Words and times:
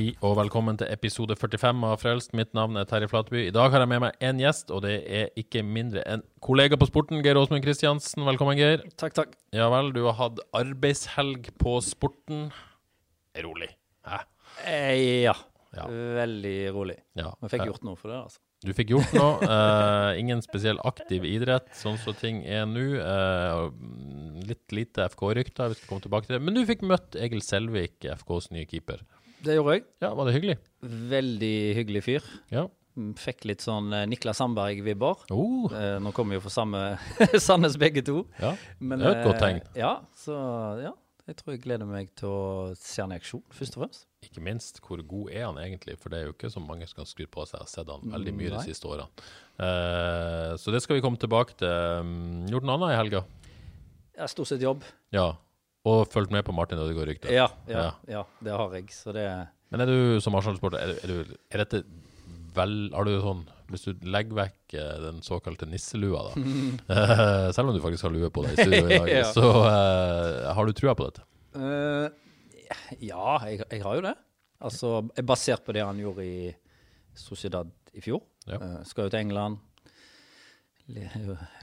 Hei 0.00 0.14
og 0.24 0.38
velkommen 0.38 0.78
til 0.80 0.88
episode 0.88 1.34
45 1.36 1.82
av 1.84 1.98
Frelst. 2.00 2.30
Mitt 2.32 2.54
navn 2.56 2.78
er 2.80 2.86
Terje 2.88 3.10
Flateby. 3.10 3.42
I 3.50 3.52
dag 3.52 3.74
har 3.74 3.82
jeg 3.82 3.90
med 3.90 4.00
meg 4.00 4.22
én 4.24 4.38
gjest, 4.40 4.70
og 4.72 4.80
det 4.86 4.94
er 5.04 5.26
ikke 5.36 5.60
mindre 5.60 6.00
enn 6.08 6.22
kollega 6.40 6.78
på 6.80 6.88
sporten, 6.88 7.20
Geir 7.20 7.36
Åsmund 7.36 7.60
Kristiansen. 7.66 8.24
Velkommen, 8.24 8.56
Geir. 8.56 8.86
Takk, 8.96 9.12
takk. 9.18 9.36
Ja 9.52 9.68
vel, 9.68 9.92
du 9.92 10.06
har 10.06 10.16
hatt 10.16 10.40
arbeidshelg 10.56 11.50
på 11.60 11.76
sporten. 11.84 12.48
Rolig. 13.44 13.68
Hæ? 14.08 14.22
Eh, 14.64 15.02
ja. 15.26 15.36
Ja. 15.76 15.84
Veldig 16.22 16.56
rolig. 16.78 16.96
Ja. 17.20 17.34
Men 17.36 17.52
fikk 17.52 17.68
gjort 17.68 17.84
noe 17.84 18.00
for 18.00 18.14
det, 18.14 18.22
altså. 18.30 18.40
Du 18.64 18.72
fikk 18.76 18.96
gjort 18.96 19.12
noe. 19.20 19.36
Eh, 19.50 20.22
ingen 20.22 20.40
spesiell 20.40 20.80
aktiv 20.88 21.28
idrett, 21.28 21.68
sånn 21.76 22.00
som 22.00 22.16
ting 22.16 22.40
er 22.48 22.64
nå. 22.64 22.88
Eh, 23.04 24.48
litt 24.48 24.72
lite 24.72 25.10
FK-rykter, 25.12 25.74
vi 25.74 25.76
skal 25.76 25.92
komme 25.92 26.08
tilbake 26.08 26.30
til 26.30 26.38
det. 26.38 26.44
Men 26.48 26.56
du 26.56 26.64
fikk 26.64 26.88
møtt 26.88 27.20
Egil 27.20 27.44
Selvik, 27.44 28.00
FKs 28.24 28.48
nye 28.56 28.64
keeper. 28.64 29.04
Det 29.44 29.54
gjorde 29.56 29.78
jeg. 29.78 29.84
Ja, 30.04 30.12
Var 30.14 30.28
det 30.28 30.34
hyggelig? 30.36 30.58
Veldig 31.10 31.54
hyggelig 31.78 32.02
fyr. 32.04 32.26
Ja. 32.52 32.66
Mm, 32.98 33.12
Fikk 33.16 33.44
litt 33.48 33.62
sånn 33.64 33.92
eh, 33.94 34.06
Niklas 34.10 34.40
Sandberg-vibber. 34.42 35.22
Oh, 35.32 35.70
Eh, 35.72 35.98
nå 36.02 36.10
kommer 36.16 36.34
vi 36.34 36.40
jo 36.40 36.44
fra 36.44 36.52
samme 36.52 36.80
Sandnes 37.46 37.76
begge 37.80 38.02
to. 38.04 38.24
ja. 38.42 38.54
Men, 38.80 38.98
Det 39.00 39.06
er 39.12 39.20
et 39.20 39.28
godt 39.28 39.36
eh, 39.38 39.44
tegn. 39.46 39.62
Ja, 39.78 39.92
så 40.18 40.34
ja. 40.82 40.92
Jeg 41.30 41.36
tror 41.38 41.52
jeg 41.54 41.60
gleder 41.62 41.86
meg 41.86 42.08
til 42.18 42.26
å 42.26 42.38
se 42.74 42.98
han 43.04 43.12
i 43.14 43.16
aksjon, 43.20 43.42
først 43.54 43.76
og 43.76 43.84
fremst. 43.84 44.06
Ikke 44.26 44.42
minst, 44.42 44.80
hvor 44.82 44.98
god 45.06 45.28
er 45.30 45.44
han 45.46 45.60
egentlig? 45.62 45.94
For 46.00 46.10
det 46.10 46.18
er 46.18 46.24
jo 46.26 46.32
ikke 46.34 46.50
så 46.50 46.58
mange 46.64 46.88
som 46.90 46.98
kan 47.04 47.06
skru 47.06 47.22
på 47.30 47.44
seg. 47.46 47.60
Jeg 47.60 47.68
har 47.68 47.70
sett 47.70 47.92
han 47.92 48.02
veldig 48.16 48.32
mye 48.34 48.50
de 48.56 48.62
siste 48.66 48.88
årene. 48.90 49.06
Eh, 49.62 50.56
så 50.58 50.74
det 50.74 50.80
skal 50.82 50.98
vi 50.98 51.04
komme 51.04 51.20
tilbake 51.22 51.54
til. 51.60 51.70
Mm, 52.02 52.48
Gjort 52.50 52.66
noe 52.66 52.76
annet 52.80 52.96
i 52.96 52.98
helga? 52.98 53.22
Ja, 54.18 54.26
stort 54.32 54.50
sett 54.50 54.64
jobb. 54.64 54.82
Ja. 55.14 55.28
Og 55.88 56.02
fulgt 56.12 56.30
med 56.34 56.44
på 56.44 56.52
Martin 56.52 56.78
Ødegaard-ryktet? 56.82 57.30
Ja, 57.32 57.46
ja, 57.68 57.78
Ja. 57.86 57.90
ja, 58.08 58.22
det 58.44 58.52
har 58.52 58.74
jeg. 58.76 58.90
Så 58.92 59.12
det 59.16 59.24
Men 59.70 59.80
er 59.80 59.86
du 59.86 60.20
som 60.20 60.34
Arsenal-sporter, 60.34 60.78
er, 60.78 61.06
du- 61.08 61.20
er, 61.22 61.36
er 61.54 61.64
dette 61.64 61.84
vel 62.54 62.90
Har 62.92 63.04
du 63.06 63.12
sånn 63.22 63.44
Hvis 63.70 63.84
du 63.86 63.94
legger 64.10 64.34
vekk 64.34 64.74
eh, 64.74 64.96
den 65.06 65.20
såkalte 65.22 65.66
nisselua, 65.70 66.24
da, 66.34 66.42
eh, 66.96 67.52
selv 67.54 67.68
om 67.70 67.76
du 67.76 67.80
faktisk 67.80 68.02
har 68.02 68.10
lue 68.12 68.28
på 68.34 68.42
deg 68.44 68.58
i 68.58 68.64
studio 68.64 68.86
i 68.90 68.98
dag, 68.98 69.08
Ja. 69.20 69.28
så 69.32 69.44
uh, 69.62 70.52
har 70.56 70.66
du 70.66 70.72
trua 70.74 70.94
på 70.98 71.06
dette? 71.06 71.22
Uh, 71.54 72.10
Ja, 73.00 73.38
jeg, 73.46 73.62
jeg 73.70 73.82
har 73.82 73.94
jo 73.96 74.02
det. 74.02 74.16
Altså, 74.60 74.90
basert 75.24 75.62
på 75.64 75.72
det 75.72 75.82
han 75.86 75.98
gjorde 76.02 76.26
i 76.26 76.50
Sociedad 77.14 77.70
i 77.94 78.02
fjor. 78.02 78.20
Ja. 78.50 78.58
Uh, 78.58 78.82
skal 78.86 79.06
jo 79.06 79.10
til 79.14 79.20
England. 79.22 79.56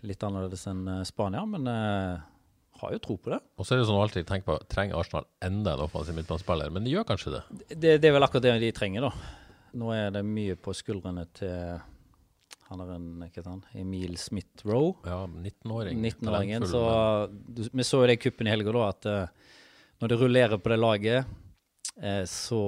Litt 0.07 0.23
annerledes 0.23 0.63
enn 0.71 0.85
Spania, 1.07 1.43
men 1.45 1.67
har 2.81 2.93
jo 2.93 3.01
tro 3.03 3.17
på 3.17 3.33
det. 3.33 3.41
Og 3.57 3.67
så 3.67 3.75
er 3.75 3.81
det 3.81 3.89
sånn 3.89 3.99
alltid 4.01 4.27
tenk 4.29 4.45
på 4.47 4.55
Trenger 4.71 4.99
Arsenal 4.99 5.27
enda 5.45 5.75
en 5.75 5.83
offensiv 5.87 6.17
midtbanespiller? 6.17 6.71
Men 6.73 6.87
de 6.87 6.93
gjør 6.93 7.07
kanskje 7.09 7.35
det? 7.37 7.43
det. 7.73 7.97
Det 8.03 8.09
er 8.09 8.15
vel 8.15 8.27
akkurat 8.27 8.47
det 8.47 8.55
de 8.63 8.73
trenger, 8.75 9.07
da. 9.07 9.35
Nå 9.77 9.91
er 9.93 10.11
det 10.15 10.23
mye 10.25 10.57
på 10.59 10.73
skuldrene 10.75 11.27
til 11.37 11.79
han 12.67 12.81
er 12.83 12.89
en, 12.97 13.05
hva 13.21 13.27
heter 13.29 13.47
han, 13.47 13.61
Emil 13.79 14.17
Smith-Roe. 14.19 14.97
Ja, 15.07 15.21
19-åring. 15.27 16.01
19-åringen. 16.03 16.65
Så 16.67 16.81
du, 17.31 17.63
vi 17.71 17.85
så 17.87 18.01
jo 18.01 18.09
det 18.09 18.17
i 18.17 18.21
kuppen 18.25 18.49
i 18.49 18.51
helga, 18.51 18.73
da, 18.75 18.87
at 18.91 19.07
uh, 19.07 19.53
når 20.01 20.11
det 20.11 20.17
rullerer 20.19 20.59
på 20.59 20.73
det 20.73 20.79
laget, 20.81 21.29
uh, 22.03 22.25
så 22.27 22.61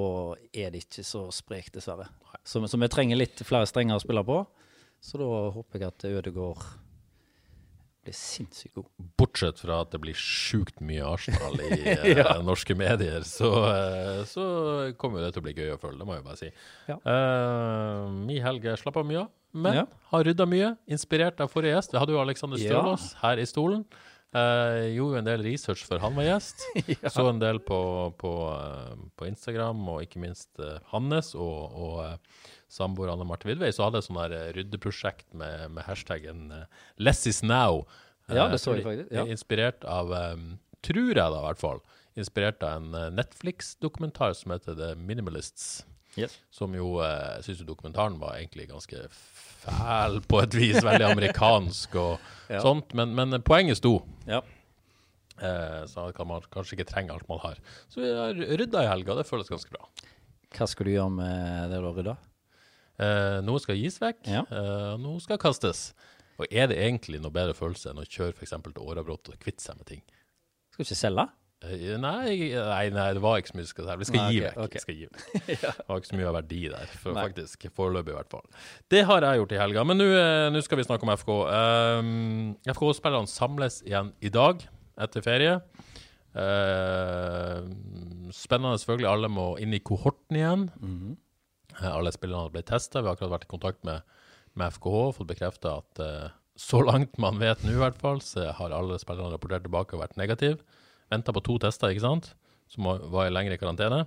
er 0.54 0.72
det 0.72 0.86
ikke 0.86 1.04
så 1.04 1.26
sprekt, 1.36 1.74
dessverre. 1.76 2.08
Så, 2.48 2.64
så 2.64 2.80
vi 2.80 2.92
trenger 2.92 3.20
litt 3.20 3.44
flere 3.44 3.68
strenger 3.68 4.00
å 4.00 4.04
spille 4.04 4.24
på. 4.24 4.40
Så 5.04 5.20
da 5.20 5.28
håper 5.56 5.84
jeg 5.84 5.92
at 5.92 6.08
Ødegaard 6.08 6.64
blir 8.06 8.16
sinnssykt 8.16 8.76
god. 8.78 8.88
Bortsett 9.20 9.60
fra 9.62 9.82
at 9.84 9.92
det 9.94 10.00
blir 10.04 10.18
sjukt 10.18 10.80
mye 10.86 11.04
Arsenal 11.06 11.60
i 11.66 11.82
eh, 11.96 12.32
norske 12.46 12.78
medier, 12.80 13.26
så, 13.28 13.52
eh, 13.72 14.22
så 14.30 14.46
kommer 15.02 15.26
det 15.26 15.34
til 15.36 15.44
å 15.44 15.48
bli 15.50 15.58
gøy 15.58 15.74
å 15.76 15.82
følge, 15.82 16.00
det 16.00 16.08
må 16.08 16.16
jeg 16.18 16.28
bare 16.28 16.40
si. 16.40 16.54
Ja. 16.90 16.98
Uh, 17.04 18.08
Min 18.24 18.42
helg 18.46 18.66
slapp 18.80 19.02
av 19.02 19.08
mye 19.10 19.28
men 19.52 19.76
Ja. 19.76 19.86
har 20.12 20.24
rydda 20.24 20.46
mye. 20.46 20.78
Inspirert 20.88 21.40
av 21.42 21.50
forrige 21.50 21.74
gjest. 21.76 21.94
Vi 21.94 22.00
hadde 22.00 22.14
jo 22.14 22.22
Alexander 22.22 22.58
Ja. 22.58 22.96
Her 23.22 23.38
i 23.38 23.46
stolen. 23.46 23.86
Uh, 24.30 24.86
gjorde 24.94 25.16
jo 25.16 25.18
en 25.18 25.26
del 25.26 25.42
research 25.42 25.88
før 25.90 26.00
han 26.00 26.14
var 26.14 26.24
gjest. 26.24 26.62
Så 27.10 27.26
en 27.30 27.40
del 27.42 27.58
på, 27.60 28.14
på, 28.18 28.34
uh, 28.46 28.94
på 29.18 29.26
Instagram, 29.26 29.82
og 29.90 30.04
ikke 30.06 30.22
minst 30.22 30.50
uh, 30.60 30.78
Hannes 30.92 31.34
og, 31.34 31.74
og 31.74 32.04
eh, 32.06 32.18
samboer 32.70 33.10
Anne 33.14 33.26
Marte 33.28 33.48
Vidvei. 33.50 33.72
Så 33.74 33.84
hadde 33.88 34.00
jeg 34.02 34.08
sånn 34.10 34.20
eh, 34.32 34.50
ryddeprosjekt 34.58 35.28
med, 35.38 35.72
med 35.76 35.84
hashtaggen 35.90 36.52
eh, 36.56 36.66
'Less 36.98 37.26
is 37.28 37.42
now'. 37.44 37.86
Ja, 38.30 38.46
Eh, 38.46 38.52
det 38.54 38.60
så 38.62 38.76
jeg 38.78 38.84
faktisk, 38.86 39.12
ja. 39.12 39.24
Inspirert 39.26 39.86
av 39.90 40.12
um, 40.14 40.60
Tror 40.86 41.10
jeg, 41.10 41.16
da, 41.18 41.40
i 41.42 41.46
hvert 41.48 41.60
fall. 41.60 41.80
Inspirert 42.16 42.62
av 42.64 42.78
en 42.78 43.16
Netflix-dokumentar 43.18 44.36
som 44.38 44.52
heter 44.54 44.76
The 44.78 44.92
Minimalists. 44.96 45.84
Yes. 46.18 46.38
Som 46.52 46.74
jo 46.78 47.00
Jeg 47.02 47.44
syns 47.48 47.66
dokumentaren 47.68 48.20
var 48.22 48.38
egentlig 48.38 48.68
ganske 48.70 49.02
fæl 49.10 50.22
på 50.30 50.40
et 50.44 50.54
vis. 50.56 50.78
Veldig 50.84 51.10
amerikansk 51.12 51.96
og 52.00 52.20
Ja. 52.54 52.62
sånt. 52.64 52.94
Men, 52.98 53.12
men 53.18 53.42
poenget 53.46 53.78
sto. 53.78 54.00
Ja. 54.30 54.40
Eh, 55.42 55.84
så 55.88 56.08
kan 56.16 56.28
man 56.28 56.42
kanskje 56.54 56.78
ikke 56.78 56.88
trenge 56.90 57.14
alt 57.14 57.28
man 57.30 57.40
har. 57.44 57.60
Så 57.90 58.02
vi 58.02 58.10
har 58.14 58.34
rydda 58.34 58.84
i 58.86 58.90
helga. 58.90 59.16
Det 59.20 59.28
føles 59.30 59.50
ganske 59.52 59.72
bra. 59.74 59.86
Hva 60.56 60.66
skal 60.68 60.86
du 60.88 60.92
gjøre 60.96 61.12
med 61.14 61.70
det 61.72 61.78
du 61.82 61.86
har 61.90 61.98
rydda? 62.00 62.16
Eh, 63.00 63.40
noe 63.48 63.60
skal 63.64 63.78
gis 63.80 64.00
vekk, 64.02 64.22
Ja. 64.28 64.44
eh, 64.52 64.94
noe 65.00 65.20
skal 65.24 65.38
kastes. 65.42 65.94
Og 66.40 66.48
er 66.52 66.68
det 66.72 66.78
egentlig 66.80 67.20
noe 67.24 67.32
bedre 67.36 67.54
følelse 67.56 67.92
enn 67.92 68.00
å 68.00 68.08
kjøre 68.08 68.36
f.eks. 68.36 68.56
til 68.64 68.80
Årabrott 68.84 69.30
og 69.32 69.40
kvitte 69.44 69.64
seg 69.64 69.78
med 69.80 69.88
ting? 69.88 70.02
Skal 70.72 70.84
du 70.84 70.88
ikke 70.90 71.00
selge? 71.00 71.26
Eh, 71.62 71.98
Nei, 72.00 72.36
nei, 72.56 72.84
nei, 72.96 73.08
det 73.18 73.20
var 73.24 73.40
ikke 73.42 73.52
så 73.52 73.58
mye 73.58 73.66
vi 73.66 73.72
skal 73.74 73.88
si. 73.90 73.96
Vi 74.00 74.08
skal 74.08 74.22
Nei, 74.22 74.30
gi 74.32 74.40
okay, 74.40 74.52
vekk. 74.56 74.64
Okay. 74.66 74.80
Skal 74.86 74.96
gi 74.96 75.08
vekk. 75.10 75.48
Det 75.50 75.88
var 75.90 76.00
ikke 76.00 76.12
så 76.12 76.20
mye 76.20 76.30
av 76.30 76.38
verdi 76.38 76.62
der, 76.72 76.94
for 77.02 77.18
faktisk. 77.20 77.66
Foreløpig, 77.76 78.14
i 78.14 78.16
hvert 78.16 78.32
fall. 78.32 78.46
Det 78.96 79.02
har 79.10 79.28
jeg 79.28 79.42
gjort 79.42 79.56
i 79.58 79.60
helga. 79.60 79.84
Men 79.90 80.00
nå 80.00 80.08
eh, 80.16 80.60
skal 80.64 80.80
vi 80.80 80.88
snakke 80.88 81.04
om 81.08 81.12
FK. 81.18 81.32
Um, 82.00 82.56
FK-spillerne 82.76 83.28
samles 83.28 83.82
igjen 83.84 84.14
i 84.24 84.32
dag, 84.32 84.64
etter 85.04 85.26
ferie. 85.26 85.58
Uh, 86.30 87.66
spennende 88.36 88.78
selvfølgelig. 88.80 89.10
Alle 89.12 89.32
må 89.32 89.50
inn 89.60 89.74
i 89.76 89.82
kohorten 89.84 90.40
igjen. 90.40 90.68
Eh, 90.80 91.16
Alle 91.98 92.12
spillerne 92.16 92.52
blitt 92.54 92.70
testa. 92.70 93.02
Vi 93.02 93.10
har 93.10 93.18
akkurat 93.18 93.38
vært 93.38 93.48
i 93.48 93.54
kontakt 93.54 93.82
med, 93.88 94.06
med 94.60 94.76
FKH 94.76 95.00
og 95.10 95.16
fått 95.18 95.32
bekrefta 95.32 95.78
at 95.82 96.02
uh, 96.04 96.30
så 96.60 96.82
langt 96.84 97.16
man 97.22 97.40
vet 97.40 97.62
nå, 97.64 97.72
i 97.72 97.80
hvert 97.80 98.00
fall, 98.00 98.20
så 98.26 98.50
har 98.58 98.74
alle 98.76 98.98
spillerne 99.00 99.32
rapportert 99.32 99.64
tilbake 99.64 99.96
og 99.96 100.04
vært 100.04 100.18
negative. 100.20 100.60
Venta 101.10 101.34
på 101.36 101.44
to 101.46 101.56
tester, 101.64 101.94
ikke 101.94 102.04
sant? 102.04 102.34
Som 102.70 102.90
var- 102.90 103.30
i 103.30 103.34
lengre 103.34 103.58
karantene. 103.58 104.04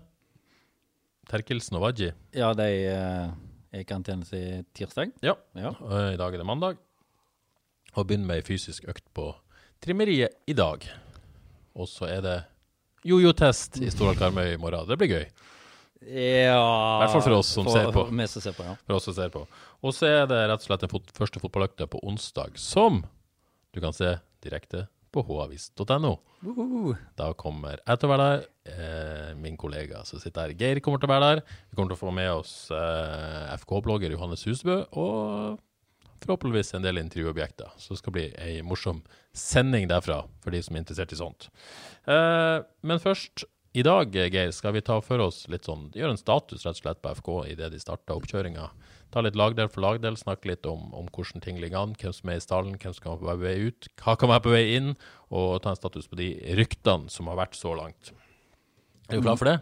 Terkelsen 1.31 1.79
og 1.79 1.87
Waji. 1.87 2.11
Ja, 2.37 2.53
de 2.59 2.69
uh, 2.93 3.33
er 3.73 3.85
i 3.85 3.89
karantene 3.89 4.27
siden 4.29 4.67
tirsdag. 4.77 5.15
Ja. 5.25 5.37
Ja. 5.57 5.73
I 6.13 6.19
dag 6.21 6.35
er 6.35 6.43
det 6.43 6.49
mandag. 6.49 6.77
Og 7.95 8.07
begynner 8.09 8.29
med 8.29 8.43
ei 8.43 8.47
fysisk 8.47 8.85
økt 8.89 9.05
på 9.17 9.31
trimmeriet 9.83 10.37
i 10.49 10.55
dag. 10.57 10.85
Og 11.77 11.89
så 11.89 12.09
er 12.11 12.21
det 12.25 12.39
jojo-test 13.09 13.81
i 13.83 13.91
Storhall 13.93 14.19
Karmøy 14.21 14.53
i 14.55 14.61
morgen. 14.61 14.87
Det 14.89 14.99
blir 15.01 15.11
gøy. 15.17 15.25
Ja 16.07 16.63
I 16.63 17.05
hvert 17.05 17.15
fall 17.15 17.25
for 17.29 17.37
oss 17.39 17.53
som 17.55 17.69
ser 17.71 17.91
på. 17.95 18.07
For 18.09 18.31
som 18.33 18.45
ser 18.45 18.57
på, 18.57 18.67
ja. 18.67 18.75
for 18.87 18.99
oss 18.99 19.07
som 19.09 19.17
ser 19.17 19.31
på. 19.35 19.45
Og 19.83 19.95
så 19.95 20.09
er 20.09 20.27
det 20.31 20.41
rett 20.51 20.65
og 20.65 20.67
slett 20.67 20.85
den 20.85 20.93
fot 20.93 21.13
første 21.17 21.43
fotballøkta 21.43 21.89
på 21.91 22.01
onsdag, 22.07 22.59
som 22.61 23.03
du 23.73 23.81
kan 23.83 23.95
se 23.97 24.17
direkte 24.45 24.87
på 25.13 25.23
havis.no. 25.29 26.13
Uh, 26.43 26.95
Da 27.19 27.33
kommer 27.39 27.81
jeg 27.83 28.01
til 28.01 28.09
å 28.09 28.13
være 28.13 28.29
der. 28.31 28.47
Eh, 28.73 29.33
min 29.39 29.59
kollega 29.61 30.05
som 30.09 30.23
sitter 30.23 30.47
her, 30.47 30.55
Geir, 30.57 30.81
kommer 30.85 31.03
til 31.03 31.11
å 31.11 31.13
være 31.13 31.29
der. 31.29 31.43
Vi 31.69 31.77
kommer 31.77 31.93
til 31.93 31.99
å 31.99 32.03
få 32.05 32.15
med 32.15 32.31
oss 32.33 32.55
eh, 32.73 33.53
FK-blogger 33.59 34.15
Johannes 34.15 34.47
Husbø 34.49 34.79
og 34.87 35.61
forhåpentligvis 36.23 36.75
en 36.79 36.87
del 36.87 37.01
intervjuobjekter. 37.03 37.75
Så 37.77 37.95
det 37.95 38.01
skal 38.03 38.17
bli 38.17 38.27
ei 38.41 38.61
morsom 38.67 39.03
sending 39.37 39.89
derfra, 39.91 40.23
for 40.45 40.55
de 40.55 40.63
som 40.65 40.77
er 40.77 40.85
interessert 40.85 41.13
i 41.15 41.19
sånt. 41.19 41.49
Eh, 42.07 42.63
men 42.87 43.03
først, 43.03 43.45
i 43.73 43.83
dag, 43.87 44.13
Geir, 44.13 44.51
skal 44.53 44.75
vi 44.77 44.83
ta 44.85 44.99
for 45.01 45.23
oss 45.25 45.47
litt 45.49 45.65
sånn 45.65 45.87
Gjøre 45.97 46.13
en 46.13 46.21
status 46.21 46.67
rett 46.67 46.77
og 46.77 46.83
slett 46.83 47.03
på 47.05 47.13
FK 47.17 47.31
idet 47.55 47.71
de 47.73 47.81
starta 47.81 48.17
oppkjøringa 48.19 48.67
ta 49.13 49.23
litt 49.25 49.37
lagdel 49.37 49.69
for 49.69 49.85
lagdel, 49.85 50.17
snakke 50.17 50.49
litt 50.49 50.67
om, 50.69 50.89
om 50.97 51.09
hvordan 51.13 51.45
ting 51.45 51.61
ligger 51.61 51.83
an, 51.83 51.95
hvem 52.01 52.15
som 52.17 52.33
er 52.33 52.41
i 52.41 52.45
stallen, 52.45 52.79
hvem 52.81 52.97
som 52.97 53.05
kan 53.05 53.21
være 53.21 53.37
på 53.37 53.45
vei 53.45 53.55
ut, 53.69 53.89
hva 54.03 54.17
kan 54.19 54.33
være 54.33 54.45
på 54.47 54.55
vei 54.55 54.63
inn, 54.79 54.93
og 55.33 55.61
ta 55.65 55.73
en 55.73 55.79
status 55.79 56.09
på 56.09 56.19
de 56.21 56.33
ryktene 56.59 57.13
som 57.13 57.29
har 57.31 57.41
vært 57.43 57.59
så 57.59 57.75
langt. 57.77 58.13
Er 59.11 59.21
du 59.21 59.27
klar 59.27 59.37
for 59.41 59.51
det? 59.51 59.59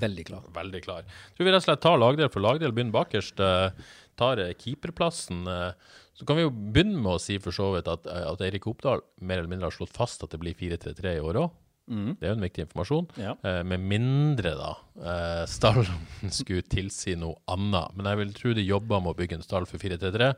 Veldig 0.00 0.24
klar. 0.28 0.44
Veldig 0.54 0.80
klar. 0.86 1.08
Tror 1.34 1.48
vi 1.48 1.52
rett 1.52 1.60
og 1.60 1.66
slett 1.66 1.82
tar 1.84 2.00
lagdel 2.00 2.30
for 2.32 2.44
lagdel, 2.44 2.72
begynner 2.72 2.94
bakerst. 2.94 3.42
eh, 3.42 3.96
tar 4.20 4.40
eh, 4.40 4.54
keeperplassen. 4.56 5.42
eh, 5.50 5.72
Så 6.16 6.24
kan 6.28 6.38
vi 6.38 6.46
jo 6.46 6.52
begynne 6.52 7.00
med 7.02 7.16
å 7.16 7.20
si 7.20 7.38
for 7.42 7.52
så 7.52 7.72
vidt 7.74 7.88
at, 7.90 8.06
at 8.06 8.40
Eirik 8.44 8.68
Oppdal 8.70 9.02
mer 9.20 9.40
eller 9.40 9.50
mindre 9.50 9.68
har 9.68 9.76
slått 9.76 9.96
fast 9.96 10.22
at 10.22 10.30
det 10.30 10.40
blir 10.40 10.54
4-3-3 10.54 11.16
i 11.18 11.24
år 11.24 11.42
òg. 11.42 11.50
Det 11.90 12.26
er 12.26 12.32
jo 12.32 12.38
en 12.38 12.46
viktig 12.46 12.64
informasjon. 12.66 13.06
Ja. 13.20 13.34
Eh, 13.46 13.60
med 13.66 13.84
mindre 13.92 14.54
da 14.58 14.72
eh, 15.02 15.44
stallen 15.50 16.04
skulle 16.38 16.66
tilsi 16.70 17.16
noe 17.18 17.40
annet. 17.50 17.96
Men 17.96 18.10
jeg 18.10 18.20
vil 18.22 18.34
tro 18.36 18.54
de 18.56 18.66
jobber 18.66 19.02
med 19.02 19.14
å 19.14 19.18
bygge 19.18 19.40
en 19.40 19.46
stall 19.46 19.66
for 19.70 19.82
4-3-3, 19.82 20.30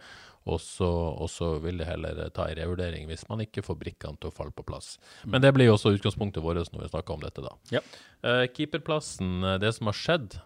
og 0.50 0.58
så, 0.58 0.88
og 1.22 1.28
så 1.30 1.52
vil 1.62 1.78
de 1.78 1.86
heller 1.86 2.18
ta 2.34 2.48
en 2.48 2.56
revurdering 2.58 3.04
hvis 3.06 3.22
man 3.28 3.44
ikke 3.44 3.62
får 3.62 3.78
brikkene 3.78 4.18
til 4.18 4.32
å 4.32 4.34
falle 4.34 4.54
på 4.56 4.64
plass. 4.66 4.96
Men 5.22 5.44
det 5.44 5.52
blir 5.54 5.68
jo 5.68 5.76
også 5.76 5.92
utgangspunktet 5.94 6.42
vårt 6.42 6.72
når 6.72 6.86
vi 6.86 6.90
snakker 6.90 7.14
om 7.14 7.22
dette, 7.22 7.44
da. 7.44 7.52
Ja. 7.76 7.84
Eh, 8.26 8.46
keeperplassen, 8.50 9.36
eh, 9.44 9.60
det 9.62 9.70
som 9.76 9.90
har 9.90 9.98
skjedd 9.98 10.40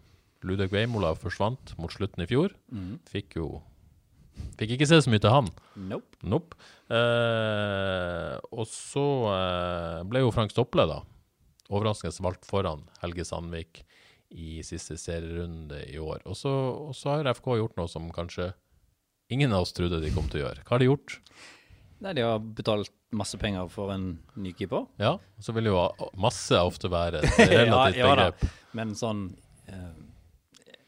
Ludvig 0.47 0.69
Weimola 0.75 1.15
forsvant 1.19 1.73
mot 1.81 1.91
slutten 1.91 2.23
i 2.23 2.29
fjor. 2.29 2.53
Fikk 3.09 3.39
jo 3.41 3.49
Fikk 4.57 4.77
ikke 4.77 4.89
se 4.89 5.01
så 5.05 5.13
mye 5.13 5.23
til 5.23 5.33
han. 5.33 5.51
Nope. 5.91 6.19
Nope. 6.25 6.59
Eh, 6.89 8.37
og 8.53 8.65
så 8.71 9.07
eh, 9.33 10.05
ble 10.09 10.23
jo 10.25 10.33
Frank 10.35 10.55
Stopple, 10.55 10.87
da, 10.89 11.01
overraskende 11.69 12.25
valgt 12.25 12.47
foran 12.49 12.87
Helge 13.03 13.27
Sandvik 13.29 13.83
i 14.37 14.63
siste 14.67 14.97
serierunde 15.01 15.83
i 15.91 15.99
år. 16.03 16.23
Og 16.27 16.39
så, 16.39 16.53
og 16.89 16.95
så 16.99 17.17
har 17.17 17.33
FK 17.37 17.53
gjort 17.61 17.77
noe 17.79 17.91
som 17.91 18.09
kanskje 18.15 18.53
ingen 19.33 19.53
av 19.55 19.67
oss 19.67 19.75
trodde 19.77 20.01
de 20.03 20.13
kom 20.15 20.31
til 20.31 20.43
å 20.43 20.47
gjøre. 20.47 20.65
Hva 20.65 20.77
har 20.77 20.83
de 20.83 20.91
gjort? 20.91 21.19
Nei, 22.05 22.13
de 22.17 22.25
har 22.27 22.41
betalt 22.41 22.93
masse 23.17 23.39
penger 23.41 23.71
for 23.73 23.93
en 23.95 24.17
ny 24.37 24.53
keeper. 24.57 24.85
Ja, 25.01 25.17
så 25.41 25.55
vil 25.57 25.71
jo 25.71 25.79
masse 26.21 26.59
ofte 26.61 26.91
være 26.93 27.23
et 27.23 27.39
relativt 27.55 28.03
ja, 28.03 28.09
ja, 28.09 28.13
begrep. 28.13 28.47
Men 28.77 28.93
sånn 28.99 29.29
eh, 29.71 29.93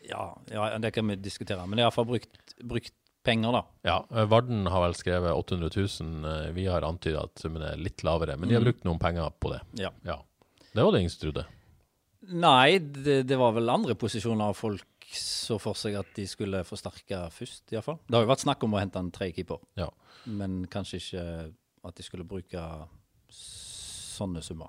ja, 0.08 0.24
ja, 0.52 0.70
det 0.80 0.92
kan 0.96 1.08
vi 1.08 1.18
diskutere. 1.20 1.64
Men 1.66 1.78
de 1.78 1.84
har 1.84 1.90
iallfall 1.90 2.08
brukt, 2.08 2.54
brukt 2.64 2.94
penger, 3.24 3.52
da. 3.52 3.62
Ja, 3.84 3.96
eh, 4.14 4.24
Varden 4.30 4.66
har 4.66 4.80
vel 4.86 4.94
skrevet 4.94 5.34
800 5.34 5.70
000. 6.00 6.24
eh, 6.24 6.50
Vi 6.56 6.66
har 6.66 6.82
antydet 6.86 7.22
at 7.22 7.38
summen 7.42 7.62
er 7.62 7.76
litt 7.76 8.02
lavere, 8.06 8.36
men 8.38 8.48
de 8.48 8.54
har 8.58 8.64
brukt 8.64 8.84
noen 8.84 8.98
penger 9.02 9.30
på 9.40 9.52
det. 9.52 9.60
Ja. 9.82 9.90
Ja. 10.04 10.18
Det 10.74 10.84
var 10.84 10.92
det 10.92 11.00
ingen 11.00 11.10
som 11.10 11.24
trodde. 11.26 11.46
Nei, 12.28 12.78
det, 12.78 13.22
det 13.26 13.38
var 13.40 13.52
vel 13.56 13.68
andre 13.72 13.94
posisjoner 13.94 14.54
folk 14.54 14.84
så 15.08 15.56
for 15.62 15.72
seg 15.78 15.94
at 15.96 16.10
de 16.18 16.26
skulle 16.28 16.60
forsterke 16.68 17.22
først, 17.32 17.70
iallfall. 17.72 17.96
Det 18.06 18.14
har 18.18 18.26
jo 18.26 18.28
vært 18.34 18.42
snakk 18.44 18.64
om 18.66 18.74
å 18.76 18.80
hente 18.82 19.00
en 19.00 19.10
tredje 19.14 19.38
keeper, 19.38 19.62
Ja. 19.80 19.88
men 20.26 20.66
kanskje 20.68 20.98
ikke 21.00 21.22
at 21.88 21.94
de 21.96 22.02
skulle 22.04 22.26
bruke 22.28 22.60
sånne 23.32 24.42
summer. 24.44 24.68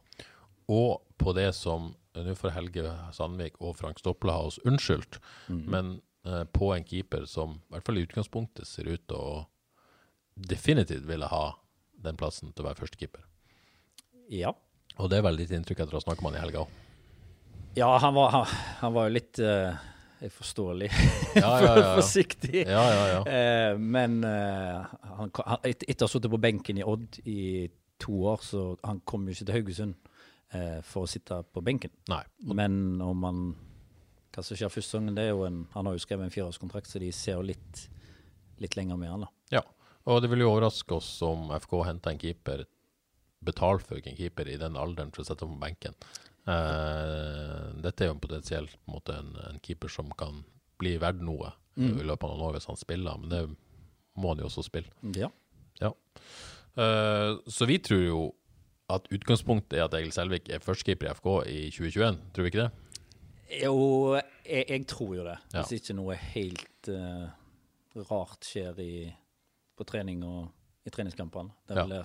Og 0.69 1.01
på 1.19 1.33
det 1.35 1.51
som 1.57 1.93
Nå 2.19 2.33
får 2.35 2.51
Helge 2.51 2.83
Sandvik 3.15 3.59
og 3.63 3.75
Frank 3.79 3.99
Stopple 4.01 4.33
ha 4.33 4.41
oss 4.49 4.57
unnskyldt, 4.67 5.19
men 5.47 5.99
eh, 6.25 6.43
på 6.55 6.71
en 6.75 6.85
keeper 6.87 7.25
som 7.29 7.57
i 7.59 7.73
hvert 7.75 7.85
fall 7.87 7.99
i 8.01 8.05
utgangspunktet 8.07 8.67
ser 8.67 8.89
ut 8.89 9.05
til 9.07 9.17
å 9.19 9.45
definitivt 10.39 11.05
ville 11.09 11.27
ha 11.27 11.43
den 11.99 12.17
plassen 12.19 12.53
til 12.53 12.63
å 12.63 12.69
være 12.69 12.79
førstekeeper. 12.79 13.25
Ja. 14.31 14.53
Og 14.99 15.09
det 15.11 15.19
er 15.19 15.25
vel 15.27 15.39
ditt 15.39 15.51
inntrykk 15.55 15.83
etter 15.83 15.95
å 15.97 15.99
ha 15.99 16.05
snakket 16.05 16.23
med 16.23 16.33
han 16.35 16.39
i 16.39 16.43
helga 16.45 16.63
òg? 16.63 16.75
Ja, 17.77 17.89
han 18.01 18.15
var, 18.15 18.31
han, 18.33 18.45
han 18.81 18.95
var 18.95 19.07
jo 19.09 19.17
litt 19.19 19.39
uh 19.43 19.77
forståelig 20.27 20.89
Ja, 21.35 21.41
ja, 21.41 21.59
ja, 21.63 21.75
ja. 21.79 21.95
forsiktig. 22.01 22.65
Ja, 22.67 22.83
ja, 22.91 23.03
ja. 23.07 23.19
Eh, 23.23 23.77
men 23.79 24.23
eh, 24.23 24.83
han, 25.15 25.31
han, 25.45 25.61
et- 25.63 25.85
etter 25.87 26.03
å 26.05 26.09
ha 26.09 26.11
sittet 26.11 26.33
på 26.33 26.41
benken 26.43 26.79
i 26.81 26.83
Odd 26.83 27.21
i 27.23 27.69
to 27.99 28.17
år, 28.27 28.43
så 28.43 28.63
han 28.83 28.99
kom 29.07 29.27
jo 29.27 29.35
ikke 29.35 29.47
til 29.47 29.55
Haugesund 29.55 29.95
eh, 30.55 30.79
for 30.83 31.05
å 31.05 31.11
sitte 31.11 31.41
på 31.53 31.63
benken. 31.63 31.93
Nei. 32.11 32.21
Men 32.51 32.99
om 33.03 33.23
han 33.27 33.41
Hva 34.39 34.45
som 34.47 34.55
skjer 34.55 34.71
første 34.71 34.87
sesongen, 34.93 35.15
det 35.17 35.25
er 35.27 35.33
jo 35.33 35.43
en 35.43 35.65
Han 35.73 35.89
har 35.89 35.97
jo 35.97 35.99
skrevet 35.99 36.23
en 36.23 36.31
fireårskontrakt, 36.31 36.87
så 36.87 37.01
de 37.03 37.11
ser 37.11 37.35
jo 37.35 37.43
litt, 37.43 37.81
litt 38.63 38.77
lenger 38.79 38.95
med 38.99 39.11
han, 39.11 39.25
da. 39.25 39.31
Ja, 39.59 39.63
og 40.07 40.21
det 40.23 40.29
vil 40.31 40.45
jo 40.45 40.53
overraske 40.53 40.95
oss 40.95 41.09
om 41.27 41.51
FK 41.59 41.75
henter 41.89 42.15
en 42.15 42.21
keeper, 42.21 42.63
betaler 43.43 43.83
for 43.83 43.99
en 43.99 44.15
keeper 44.15 44.47
i 44.47 44.55
den 44.61 44.79
alderen 44.79 45.11
for 45.11 45.25
å 45.25 45.27
sette 45.27 45.43
ham 45.43 45.57
på 45.57 45.63
benken. 45.65 45.97
Eh, 46.47 47.65
dette 47.83 48.05
er 48.05 48.13
jo 48.13 48.19
potensielt 48.23 48.71
på 48.77 48.79
en, 48.87 48.95
måte, 48.95 49.17
en, 49.19 49.35
en 49.49 49.59
keeper 49.65 49.91
som 49.91 50.11
kan 50.19 50.39
bli 50.79 50.95
verdt 51.01 51.19
noe 51.19 51.51
i 51.79 52.03
løpet 52.03 52.25
av 52.25 52.31
noen 52.33 52.47
år 52.47 52.55
hvis 52.57 52.67
han 52.67 52.79
spiller, 52.79 53.19
men 53.19 53.31
det 53.31 53.43
må 54.19 54.33
han 54.33 54.41
jo 54.41 54.47
også 54.49 54.65
spille. 54.67 54.91
Ja. 55.15 55.29
Ja. 55.79 55.93
Eh, 56.79 57.35
så 57.47 57.67
vi 57.67 57.79
tror 57.83 58.03
jo 58.03 58.21
at 58.91 59.05
utgangspunktet 59.13 59.77
er 59.77 59.85
at 59.85 59.95
Egil 59.99 60.11
Selvik 60.15 60.49
er 60.51 60.63
førstekeeper 60.63 61.07
i 61.07 61.13
FK 61.15 61.29
i 61.47 61.59
2021, 61.75 62.19
tror 62.33 62.47
vi 62.47 62.51
ikke 62.51 62.65
det? 62.65 62.88
Jo, 63.49 64.15
jeg, 64.45 64.65
jeg 64.69 64.87
tror 64.89 65.13
jo 65.17 65.25
det. 65.25 65.37
Ja. 65.53 65.63
Hvis 65.63 65.79
ikke 65.79 65.97
noe 65.97 66.17
helt 66.33 66.89
uh, 66.93 67.27
rart 68.09 68.45
skjer 68.45 68.81
i, 68.83 68.93
på 69.77 69.87
trening 69.89 70.23
og 70.27 70.49
i 70.85 70.93
treningskampene. 70.93 71.53
Det 71.67 71.87
Ja. 71.89 72.03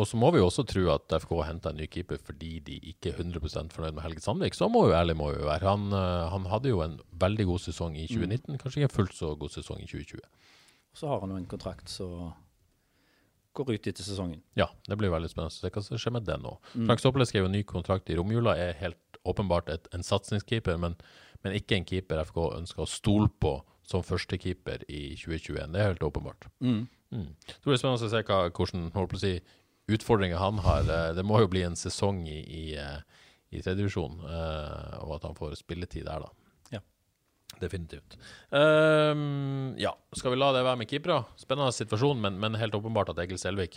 Og 0.00 0.06
så 0.08 0.16
må 0.16 0.30
vi 0.32 0.40
jo 0.40 0.46
også 0.48 0.64
tro 0.64 0.86
at 0.88 1.12
FK 1.20 1.32
henter 1.44 1.70
en 1.70 1.76
ny 1.76 1.86
keeper 1.86 2.16
fordi 2.16 2.54
de 2.64 2.78
ikke 2.94 3.10
er 3.10 3.18
100 3.20 3.68
fornøyd 3.74 3.92
med 3.92 4.02
Helge 4.02 4.22
Sandvik. 4.24 4.56
Så 4.56 4.68
må 4.72 4.86
jo 4.88 4.94
ærlig 4.96 5.14
må 5.18 5.28
vi 5.30 5.42
jo 5.42 5.50
være. 5.50 5.68
Han, 5.68 5.92
eh, 5.92 6.30
han 6.32 6.46
hadde 6.48 6.72
jo 6.72 6.80
en 6.80 6.96
veldig 7.20 7.46
god 7.50 7.60
sesong 7.60 7.98
i 8.00 8.06
2019, 8.08 8.56
kanskje 8.56 8.80
ikke 8.80 8.88
en 8.88 8.94
fullt 8.96 9.18
så 9.18 9.34
god 9.36 9.52
sesong 9.52 9.82
i 9.84 9.90
2020. 9.90 10.24
Så 10.96 11.10
har 11.12 11.20
han 11.20 11.34
jo 11.34 11.36
en 11.36 11.50
kontrakt 11.50 11.92
som 11.92 12.32
går 13.52 13.74
ut 13.74 13.86
etter 13.92 14.04
sesongen. 14.06 14.40
Ja, 14.56 14.70
det 14.88 14.96
blir 14.96 15.12
veldig 15.12 15.28
spennende 15.28 15.52
å 15.52 15.58
se 15.60 15.68
hva 15.68 15.84
som 15.84 16.00
skjer 16.00 16.16
med 16.16 16.24
den 16.24 16.40
nå. 16.40 16.56
Frank 16.72 17.04
Soppele 17.04 17.28
skrev 17.28 17.50
en 17.50 17.52
ny 17.52 17.60
kontrakt 17.68 18.08
i 18.08 18.16
romjula, 18.16 18.56
er 18.56 18.72
helt 18.80 19.01
åpenbart 19.28 19.68
et, 19.72 19.88
en 19.94 20.04
satsingskeeper, 20.06 20.78
men, 20.80 20.96
men 21.44 21.56
ikke 21.58 21.78
en 21.78 21.86
keeper 21.88 22.22
FK 22.26 22.40
ønsker 22.58 22.84
å 22.84 22.90
stole 22.90 23.30
på 23.42 23.58
som 23.86 24.04
førstekeeper 24.06 24.84
i 24.88 25.12
2021. 25.18 25.72
Det 25.74 25.80
er 25.80 25.90
helt 25.92 26.06
åpenbart. 26.06 26.46
Mm. 26.62 26.86
Så 27.10 27.66
blir 27.66 27.80
spennende 27.80 28.08
å 28.08 28.12
se 28.12 28.22
hva, 28.24 28.44
hvordan 28.54 28.92
holdt 28.94 29.12
på 29.12 29.18
å 29.18 29.22
si, 29.22 29.34
utfordringer 29.92 30.40
han 30.40 30.60
har. 30.64 30.86
Eh, 30.86 31.08
Det 31.18 31.24
må 31.26 31.40
jo 31.42 31.50
bli 31.50 31.64
en 31.66 31.76
sesong 31.78 32.22
i, 32.30 32.40
i, 32.40 32.64
eh, 32.78 33.00
i 33.52 33.60
tredjedivisjon, 33.60 34.22
uh, 34.24 35.02
og 35.04 35.18
at 35.18 35.26
han 35.28 35.36
får 35.36 35.58
spilletid 35.60 36.06
der, 36.08 36.24
da. 36.24 36.30
Ja. 36.72 36.80
Definitivt. 37.60 38.16
Um, 38.48 39.74
ja, 39.76 39.92
skal 40.16 40.32
vi 40.32 40.38
la 40.40 40.54
det 40.56 40.64
være 40.64 40.80
med 40.80 40.88
keepere? 40.88 41.18
Spennende 41.36 41.74
situasjon, 41.76 42.22
men, 42.22 42.40
men 42.40 42.56
helt 42.56 42.78
åpenbart 42.78 43.12
at 43.12 43.20
Egil 43.26 43.40
Selvik 43.42 43.76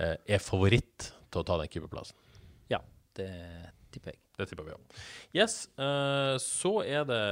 eh, 0.00 0.16
er 0.16 0.40
favoritt 0.40 1.10
til 1.28 1.42
å 1.42 1.44
ta 1.44 1.58
den 1.60 1.68
keeperplassen. 1.72 2.16
Ja, 2.72 2.80
det 3.18 3.28
tipper 3.92 4.14
jeg. 4.14 4.21
Det 4.38 4.46
tipper 4.48 4.64
vi 4.68 4.76
om. 4.76 4.84
Yes, 5.36 5.66
eh, 5.76 6.36
så 6.40 6.78
er 6.84 7.04
det 7.08 7.24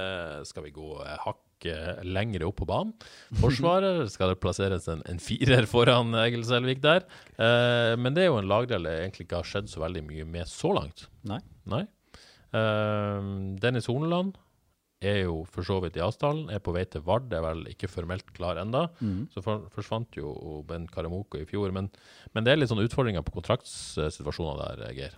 Skal 0.50 0.66
vi 0.66 0.74
gå 0.74 0.90
eh, 1.04 1.14
hakket 1.24 2.04
lengre 2.08 2.48
opp 2.48 2.58
på 2.60 2.68
banen? 2.68 2.92
Forsvarer 3.40 4.02
skal 4.12 4.34
det 4.34 4.40
plasseres 4.42 4.88
en, 4.92 5.00
en 5.08 5.22
firer 5.22 5.68
foran 5.70 6.12
Egil 6.26 6.44
Selvik 6.48 6.82
der. 6.84 7.06
Eh, 7.40 7.94
men 8.00 8.16
det 8.16 8.26
er 8.26 8.30
jo 8.30 8.38
en 8.42 8.50
lagdel 8.50 8.84
det 8.88 8.98
egentlig 9.00 9.28
ikke 9.28 9.40
har 9.40 9.48
skjedd 9.48 9.72
så 9.72 9.82
veldig 9.84 10.04
mye 10.10 10.28
med 10.28 10.48
så 10.50 10.74
langt. 10.76 11.08
Nei. 11.28 11.40
Nei. 11.72 11.86
Eh, 12.52 13.32
Dennis 13.64 13.88
Horneland 13.90 14.36
er 15.00 15.22
jo 15.22 15.38
for 15.48 15.64
så 15.64 15.78
vidt 15.80 15.96
i 15.96 16.02
avstanden, 16.04 16.50
er 16.52 16.60
på 16.60 16.74
vei 16.76 16.82
til 16.84 17.00
Vard, 17.06 17.30
er 17.32 17.40
vel 17.40 17.62
ikke 17.70 17.88
formelt 17.88 18.26
klar 18.36 18.58
enda. 18.60 18.90
Så 19.32 19.40
for, 19.44 19.62
forsvant 19.72 20.12
jo 20.20 20.34
Ben 20.68 20.84
Karamoko 20.92 21.40
i 21.40 21.46
fjor. 21.48 21.72
Men, 21.72 21.88
men 22.36 22.44
det 22.44 22.52
er 22.52 22.60
litt 22.60 22.68
sånn 22.68 22.82
utfordringer 22.84 23.24
på 23.24 23.32
kontraktssituasjoner 23.38 24.60
der, 24.60 24.90
Geir. 24.98 25.16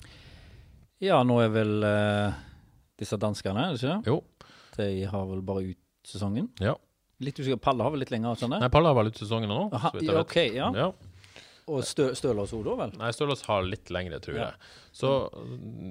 Ja, 1.02 1.20
nå 1.26 1.40
er 1.42 1.50
vel 1.50 1.82
eh, 1.86 2.36
disse 3.00 3.18
danskene, 3.20 3.64
er 3.68 3.74
det 3.74 3.80
ikke 3.82 3.94
det? 3.96 4.12
Jo, 4.12 4.20
De 4.78 4.88
har 5.10 5.24
vel 5.32 5.40
bare 5.46 5.64
ut 5.72 5.80
sesongen. 6.08 6.50
ja. 6.62 6.76
Litt 7.22 7.36
usikker. 7.38 7.58
Palle 7.62 7.84
har 7.86 7.92
vel 7.94 8.00
litt 8.02 8.10
lenger, 8.10 8.34
skjønner 8.34 8.58
Nei, 8.58 8.66
jeg? 8.66 8.72
Palle 8.74 8.90
har 8.90 8.96
vel 8.98 9.10
ut 9.12 9.18
sesongen 9.20 9.46
nå, 9.52 9.58
Aha, 9.78 9.90
så 9.92 9.98
vidt 10.00 10.08
jeg 10.08 10.14
vet. 10.16 10.24
ok, 10.24 10.36
ja. 10.56 10.70
ja. 10.74 10.86
Og 11.70 11.84
Stø 11.86 12.08
Stølås 12.18 12.50
òg, 12.56 12.64
da 12.66 12.72
vel? 12.80 12.94
Nei, 12.98 13.10
Stølås 13.14 13.44
har 13.46 13.62
litt 13.62 13.92
lengre, 13.94 14.18
tror 14.24 14.34
Ja. 14.40 14.48
jeg. 14.48 14.72
Så 14.98 15.12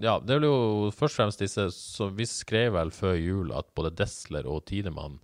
ja, 0.04 0.18
det 0.20 0.36
er 0.36 0.44
jo 0.50 0.90
først 0.92 1.16
og 1.16 1.22
fremst 1.22 1.40
disse 1.40 1.70
Så 1.72 2.10
vi 2.12 2.28
skrev 2.28 2.74
vel 2.76 2.92
før 2.92 3.16
jul 3.16 3.54
at 3.56 3.70
både 3.80 3.94
Desler 3.96 4.44
og 4.52 4.66
Tidemann 4.68 5.22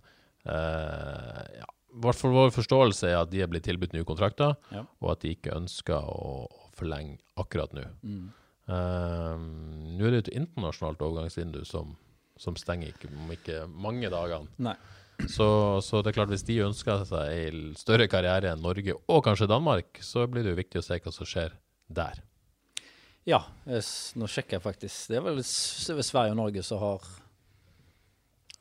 eh, 0.48 1.44
ja, 1.60 1.68
vår, 1.92 2.16
for 2.16 2.32
vår 2.32 2.50
forståelse 2.56 3.10
er 3.12 3.20
at 3.20 3.30
de 3.32 3.42
er 3.44 3.50
blitt 3.52 3.68
tilbudt 3.68 3.92
nye 3.92 4.06
kontrakter, 4.08 4.56
Ja. 4.72 4.86
og 5.02 5.12
at 5.12 5.20
de 5.26 5.34
ikke 5.36 5.52
ønsker 5.60 6.08
å, 6.08 6.46
å 6.48 6.70
forlenge 6.78 7.18
akkurat 7.36 7.76
nå. 7.76 7.84
Mm. 8.02 8.30
Eh, 8.68 9.34
nå 9.96 10.04
er 10.04 10.12
det 10.12 10.20
jo 10.20 10.24
et 10.26 10.34
internasjonalt 10.42 11.02
overgangsvindu 11.06 11.62
som, 11.68 11.94
som 12.40 12.56
stenger 12.60 12.92
ikke, 12.92 13.10
om 13.10 13.34
ikke 13.34 13.62
mange 13.72 14.10
dagene. 14.12 14.76
Så, 15.26 15.48
så 15.82 15.98
det 16.04 16.12
er 16.12 16.18
klart, 16.20 16.30
hvis 16.30 16.46
de 16.46 16.60
ønsker 16.62 17.02
seg 17.08 17.48
en 17.48 17.72
større 17.78 18.06
karriere 18.10 18.52
enn 18.52 18.62
Norge, 18.62 18.94
og 19.10 19.24
kanskje 19.26 19.50
Danmark, 19.50 19.98
så 20.04 20.28
blir 20.30 20.46
det 20.46 20.54
jo 20.54 20.60
viktig 20.60 20.82
å 20.82 20.84
se 20.86 21.00
hva 21.02 21.14
som 21.14 21.26
skjer 21.26 21.56
der. 21.90 22.20
Ja, 23.28 23.42
nå 23.66 24.28
sjekker 24.30 24.56
jeg 24.56 24.64
faktisk. 24.64 25.10
Det 25.10 25.18
er 25.18 25.24
vel 25.26 25.42
Sverige 25.44 26.32
og 26.32 26.38
Norge 26.38 26.62
som 26.64 26.80
har, 26.84 27.08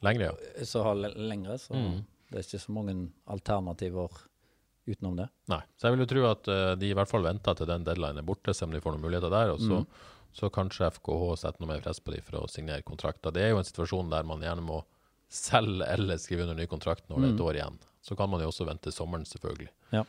Lengre, 0.05 0.29
ja. 0.29 0.65
som 0.67 0.83
har 0.85 0.97
lengre, 1.17 1.57
så 1.57 1.73
Mm. 1.73 2.05
Det 2.27 2.41
er 2.41 2.43
ikke 2.43 2.59
så 2.59 2.73
mange 2.75 2.93
alternativer 3.31 4.17
utenom 4.87 5.17
det. 5.19 5.27
Nei. 5.51 5.61
Så 5.77 5.87
jeg 5.87 5.95
vil 5.95 6.03
jo 6.03 6.09
tro 6.11 6.27
at 6.29 6.51
uh, 6.51 6.73
de 6.79 6.91
i 6.91 6.97
hvert 6.97 7.11
fall 7.11 7.25
venter 7.25 7.57
til 7.57 7.69
den 7.69 7.87
deadline 7.87 8.21
er 8.21 8.27
borte, 8.27 8.55
se 8.55 8.67
om 8.67 8.75
de 8.75 8.81
får 8.83 8.95
noen 8.95 9.05
muligheter 9.07 9.33
der. 9.33 9.53
Og 9.55 9.63
så, 9.63 9.81
mm. 9.83 10.29
så 10.39 10.51
kanskje 10.53 10.91
FKH 10.97 11.25
setter 11.43 11.63
noe 11.63 11.71
mer 11.73 11.83
press 11.85 12.01
på 12.03 12.15
dem 12.15 12.25
for 12.27 12.41
å 12.41 12.51
signere 12.51 12.85
kontrakter. 12.87 13.35
Det 13.35 13.43
er 13.45 13.51
jo 13.53 13.61
en 13.61 13.67
situasjon 13.67 14.13
der 14.13 14.27
man 14.27 14.45
gjerne 14.45 14.65
må 14.65 14.83
selge 15.27 15.87
eller 15.91 16.19
skrive 16.21 16.45
under 16.45 16.55
ny 16.55 16.69
kontrakt 16.71 17.09
når 17.09 17.19
det 17.19 17.27
er 17.27 17.33
et 17.33 17.41
mm. 17.41 17.47
år 17.49 17.59
igjen. 17.59 17.81
Så 18.07 18.15
kan 18.15 18.31
man 18.31 18.43
jo 18.43 18.47
også 18.51 18.67
vente 18.67 18.93
sommeren, 18.95 19.27
selvfølgelig. 19.27 19.73
Ja. 19.91 20.05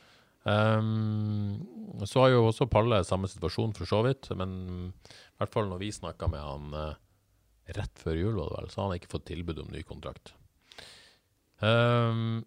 Um, 0.48 1.58
så 2.06 2.22
har 2.22 2.30
jo 2.32 2.44
også 2.46 2.68
Palle 2.70 3.02
samme 3.04 3.28
situasjon, 3.28 3.74
for 3.76 3.90
så 3.90 4.04
vidt. 4.06 4.30
Men 4.38 4.52
i 4.94 5.40
hvert 5.40 5.54
fall 5.54 5.70
når 5.70 5.82
vi 5.82 5.94
snakka 5.94 6.30
med 6.30 6.44
han 6.44 6.76
uh, 6.76 7.00
rett 7.76 8.04
før 8.04 8.20
jul, 8.20 8.36
var 8.38 8.52
det 8.52 8.60
vel, 8.60 8.70
så 8.70 8.80
har 8.80 8.90
han 8.90 9.00
ikke 9.00 9.12
fått 9.16 9.26
tilbud 9.32 9.64
om 9.64 9.72
ny 9.74 9.82
kontrakt. 9.86 10.32
Um, 11.58 12.44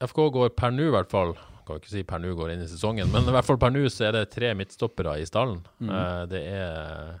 FK 0.00 0.20
går 0.32 0.52
per 0.56 0.72
nå, 0.72 0.88
i 0.88 0.94
hvert 0.94 1.10
fall 1.12 1.34
Kan 1.68 1.80
ikke 1.80 1.92
si 1.92 2.04
per 2.08 2.22
nå 2.22 2.32
går 2.38 2.54
inn 2.54 2.62
i 2.64 2.68
sesongen, 2.70 3.10
men 3.12 3.28
i 3.28 3.34
hvert 3.34 3.46
fall 3.46 3.58
per 3.60 3.72
nå 3.74 3.82
så 3.92 4.08
er 4.08 4.16
det 4.16 4.30
tre 4.32 4.54
midtstoppere 4.58 5.18
i 5.20 5.26
stallen. 5.28 5.60
Mm. 5.78 5.90
Uh, 5.92 6.22
det 6.30 6.40
er 6.50 7.18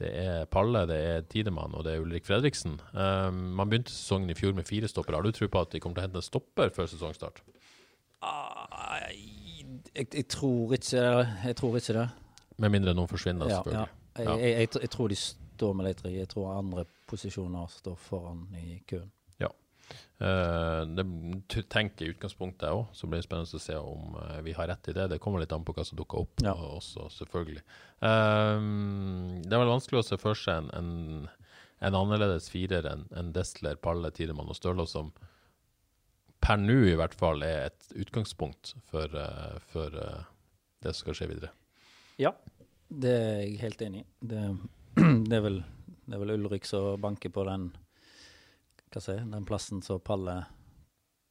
det 0.00 0.08
er 0.18 0.46
Palle, 0.50 0.80
det 0.90 0.96
er 0.98 1.26
Tidemann 1.30 1.74
og 1.78 1.84
det 1.86 1.92
er 1.94 2.00
Ulrik 2.02 2.24
Fredriksen. 2.26 2.80
Um, 2.96 3.52
man 3.58 3.70
begynte 3.70 3.92
sesongen 3.94 4.32
i 4.32 4.34
fjor 4.34 4.54
med 4.56 4.66
fire 4.66 4.88
stoppere. 4.90 5.20
Har 5.20 5.22
du 5.22 5.30
tro 5.30 5.46
på 5.46 5.60
at 5.60 5.70
de 5.70 5.80
kommer 5.82 5.98
til 5.98 6.02
å 6.02 6.06
hente 6.08 6.18
en 6.18 6.26
stopper 6.26 6.72
før 6.74 6.88
sesongstart? 6.90 7.38
Uh, 8.24 9.04
jeg, 9.94 10.08
jeg, 10.08 10.26
tror 10.32 10.74
ikke, 10.74 11.04
jeg, 11.44 11.56
tror 11.60 11.78
ikke, 11.78 11.98
det. 12.00 12.08
Med 12.58 12.74
mindre 12.74 12.94
noen 12.96 13.10
forsvinner, 13.10 13.50
ja, 13.50 13.60
selvfølgelig. 13.60 14.00
Ja. 14.18 14.34
Jeg, 14.40 14.68
jeg, 14.82 14.90
tror 14.90 15.12
de 15.12 15.20
står 15.20 15.76
med 15.78 15.94
tre. 16.00 16.14
Jeg 16.14 16.30
tror 16.30 16.56
andre 16.56 16.86
posisjoner 17.10 17.70
står 17.70 17.94
foran 18.00 18.48
i 18.58 18.80
køen. 18.90 19.10
Uh, 20.24 20.86
det 20.88 21.04
tenker 21.68 22.06
i 22.06 22.12
utgangspunktet 22.14 22.70
òg, 22.70 22.86
så 22.96 23.08
blir 23.10 23.20
det 23.20 23.26
spennende 23.26 23.58
å 23.58 23.60
se 23.60 23.74
om 23.76 24.14
uh, 24.16 24.38
vi 24.46 24.54
har 24.56 24.70
rett 24.70 24.88
i 24.88 24.94
det. 24.96 25.08
Det 25.12 25.18
kommer 25.20 25.42
litt 25.42 25.52
an 25.52 25.66
på 25.66 25.74
hva 25.76 25.84
som 25.84 25.98
dukker 25.98 26.22
opp 26.22 26.44
ja. 26.46 26.54
også, 26.54 27.10
selvfølgelig. 27.12 27.64
Uh, 28.00 29.36
det 29.44 29.52
er 29.52 29.60
vel 29.60 29.74
vanskelig 29.74 30.00
å 30.00 30.06
se 30.06 30.18
for 30.22 30.38
seg 30.38 30.62
en, 30.62 30.70
en, 30.78 31.28
en 31.84 31.98
annerledes 32.00 32.48
firer 32.52 32.88
enn 32.88 33.04
en 33.12 33.34
Destler, 33.36 33.76
Palle, 33.76 34.14
Tidemann 34.16 34.48
og 34.48 34.56
Stølo, 34.56 34.88
som 34.88 35.12
per 36.44 36.60
nå 36.60 36.80
i 36.88 36.96
hvert 36.96 37.16
fall 37.16 37.44
er 37.44 37.68
et 37.68 37.92
utgangspunkt 38.06 38.74
for, 38.88 39.12
for 39.72 39.92
det 39.96 40.92
som 40.92 41.06
skal 41.06 41.16
skje 41.16 41.30
videre. 41.30 41.54
Ja, 42.20 42.34
det 42.88 43.12
er 43.12 43.38
jeg 43.42 43.62
helt 43.62 43.80
enig 43.84 44.04
i. 44.04 44.08
Det, 44.20 44.42
det, 45.28 45.38
er 45.38 45.44
vel, 45.44 45.62
det 46.04 46.16
er 46.16 46.20
vel 46.20 46.34
Ulrik 46.36 46.68
som 46.68 47.00
banker 47.00 47.32
på 47.32 47.46
den 47.48 47.70
hva 48.94 49.02
seg 49.02 49.24
den 49.32 49.48
plassen 49.48 49.82
som 49.84 50.00
Palle 50.02 50.44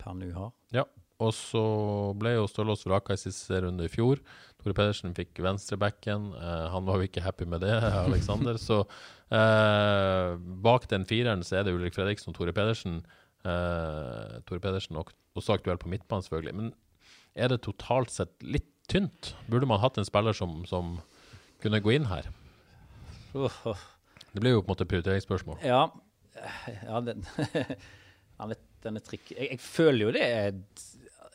per 0.02 0.18
nå 0.18 0.30
har. 0.36 0.52
Ja, 0.76 0.84
og 1.24 1.32
så 1.38 1.64
ble 2.20 2.36
jo 2.36 2.48
Stølås 2.50 2.86
vraka 2.88 3.16
i 3.16 3.22
siste 3.22 3.62
runde 3.64 3.86
i 3.88 3.92
fjor. 3.92 4.22
Tore 4.62 4.76
Pedersen 4.76 5.16
fikk 5.16 5.40
venstrebacken. 5.44 6.32
Eh, 6.36 6.66
han 6.74 6.88
var 6.88 7.00
jo 7.00 7.08
ikke 7.08 7.24
happy 7.24 7.48
med 7.50 7.64
det, 7.64 7.74
Aleksander. 8.06 8.60
så 8.62 8.82
eh, 8.84 10.34
bak 10.66 10.88
den 10.92 11.08
fireren 11.10 11.44
så 11.46 11.60
er 11.60 11.68
det 11.68 11.76
Ulrik 11.76 11.96
Fredriksen 11.96 12.34
og 12.34 12.40
Tore 12.40 12.56
Pedersen. 12.56 13.02
Eh, 13.44 14.40
Tore 14.48 14.64
Pedersen 14.64 15.00
og 15.00 15.14
også 15.38 15.58
aktuell 15.58 15.80
på 15.82 15.92
midtbanen, 15.92 16.26
selvfølgelig. 16.26 16.56
Men 16.60 16.74
er 17.34 17.54
det 17.54 17.64
totalt 17.66 18.14
sett 18.14 18.36
litt 18.46 18.70
tynt? 18.92 19.34
Burde 19.50 19.70
man 19.70 19.82
hatt 19.82 19.98
en 19.98 20.08
spiller 20.08 20.36
som, 20.38 20.62
som 20.70 20.98
kunne 21.64 21.82
gå 21.84 21.96
inn 21.96 22.10
her? 22.12 22.28
Det 23.34 24.42
blir 24.42 24.54
jo 24.54 24.62
på 24.62 24.68
en 24.68 24.74
måte 24.76 24.90
prioriteringsspørsmål. 24.90 25.64
Ja, 25.66 25.88
ja, 26.88 27.02
den, 27.06 27.26
ja, 28.40 28.50
den 28.86 29.00
er 29.00 29.06
trikk... 29.06 29.32
Jeg, 29.36 29.54
jeg, 29.56 29.62
føler 29.64 30.08
jo 30.08 30.14
det 30.16 30.24
er 30.26 30.52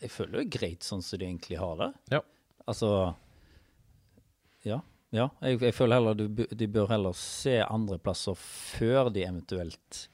Jeg 0.02 0.12
føler 0.14 0.38
det 0.38 0.44
er 0.44 0.54
greit 0.58 0.86
sånn 0.86 1.04
som 1.04 1.20
de 1.20 1.28
egentlig 1.28 1.58
har 1.60 1.80
det. 1.80 1.90
Ja. 2.16 2.22
Altså 2.68 2.92
Ja. 4.66 4.80
ja. 5.14 5.28
Jeg, 5.40 5.62
jeg, 5.62 5.74
føler 5.76 6.00
heller 6.00 6.18
du, 6.18 6.26
de 6.28 6.70
bør 6.72 6.92
heller 6.92 7.16
se 7.18 7.58
andre 7.64 8.00
plasser 8.02 8.38
før 8.38 9.12
de 9.14 9.24
eventuelt 9.26 10.04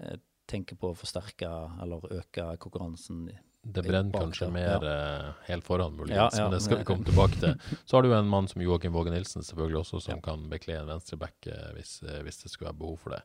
eh, 0.00 0.18
tenker 0.46 0.78
på 0.78 0.92
å 0.92 0.98
forsterke 0.98 1.50
eller 1.82 2.06
øke 2.20 2.52
konkurransen 2.62 3.26
det 3.74 3.82
brenner 3.82 4.14
kanskje 4.14 4.46
mer 4.54 4.84
ja. 4.84 5.26
uh, 5.26 5.46
helt 5.48 5.64
foran, 5.66 5.96
muligens, 5.98 6.36
ja, 6.36 6.42
ja, 6.42 6.44
men 6.46 6.54
det 6.54 6.62
skal 6.64 6.80
vi 6.80 6.86
komme 6.88 7.06
tilbake 7.06 7.40
til. 7.42 7.56
Så 7.86 7.96
har 7.96 8.06
du 8.06 8.12
en 8.14 8.28
mann 8.30 8.46
som 8.50 8.62
Joakim 8.62 8.94
Våge 8.94 9.10
Nilsen 9.10 9.44
selvfølgelig 9.46 9.80
også, 9.82 10.00
som 10.04 10.22
kan 10.24 10.44
bekle 10.52 10.78
en 10.78 10.90
venstreback 10.90 11.48
uh, 11.50 11.72
hvis, 11.76 11.98
uh, 12.06 12.20
hvis, 12.26 12.38
det 12.44 12.52
skulle 12.52 12.70
være 12.70 12.80
behov 12.84 13.00
for 13.02 13.16
det. 13.16 13.22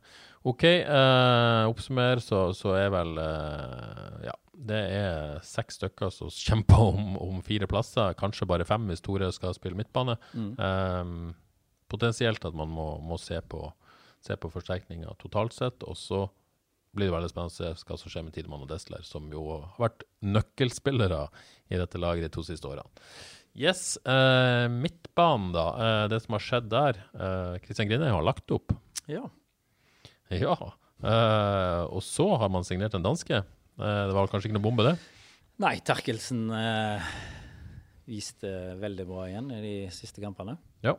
OK, 0.49 0.63
eh, 0.65 1.63
oppsummer, 1.69 2.17
så, 2.25 2.47
så, 2.57 2.71
er 2.73 2.87
vel 2.89 3.11
Ja, 4.25 4.33
det 4.57 4.79
er 4.95 5.35
seks 5.45 5.77
stykker 5.77 6.09
som 6.09 6.31
kjemper 6.33 6.81
om, 6.81 7.13
om, 7.21 7.43
fire 7.45 7.69
plasser. 7.69 8.15
Kanskje 8.17 8.47
bare 8.49 8.65
fem 8.65 8.87
hvis 8.89 9.05
Tore 9.05 9.29
skal 9.35 9.53
spille 9.53 9.77
midtbane. 9.77 10.17
Mm. 10.33 10.51
Eh, 10.57 11.13
potensielt 11.93 12.45
at 12.47 12.57
man 12.57 12.73
må, 12.73 12.95
må 13.05 13.19
se 13.21 13.37
på, 13.41 13.67
se 14.23 14.37
på 14.37 14.49
forsterkninger 14.49 15.13
totalt 15.21 15.53
sett. 15.53 15.85
og 15.85 15.99
så 15.99 16.25
blir 16.95 17.07
det 17.07 17.15
veldig 17.15 17.29
spennende 17.31 17.53
å 17.53 17.57
se 17.77 17.87
hva 17.87 17.97
som 17.99 18.11
skjer 18.11 18.25
med 18.27 18.35
Tidemann 18.35 18.63
og 18.65 18.69
Desler, 18.71 19.03
som 19.07 19.29
jo 19.31 19.43
har 19.49 19.67
vært 19.79 20.03
nøkkelspillere 20.25 21.21
i 21.71 21.79
dette 21.79 22.01
laget 22.01 22.27
de 22.27 22.33
to 22.35 22.43
siste 22.45 22.67
årene. 22.67 22.87
Yes, 23.57 23.97
eh, 24.07 24.67
midtbanen, 24.71 25.51
da. 25.55 25.65
Eh, 25.75 26.03
det 26.11 26.21
som 26.23 26.37
har 26.37 26.43
skjedd 26.43 26.69
der. 26.71 26.99
Eh, 27.11 27.57
Grindheim 27.67 28.15
har 28.15 28.23
lagt 28.23 28.51
opp. 28.55 28.71
Ja. 29.11 29.25
Ja. 30.31 30.55
Eh, 31.03 31.81
og 31.91 31.99
så 32.05 32.29
har 32.39 32.51
man 32.53 32.63
signert 32.67 32.95
en 32.95 33.03
danske. 33.03 33.41
Eh, 33.41 34.03
det 34.07 34.15
var 34.15 34.31
kanskje 34.31 34.49
ikke 34.51 34.59
noe 34.59 34.67
bombe, 34.67 34.85
det? 34.87 34.95
Nei, 35.61 35.75
Terkelsen 35.85 36.45
eh, 36.55 37.11
viste 38.09 38.51
veldig 38.81 39.05
bra 39.09 39.27
igjen 39.29 39.51
i 39.57 39.61
de 39.63 39.75
siste 39.93 40.23
kampene. 40.23 40.55
Ja. 40.85 40.95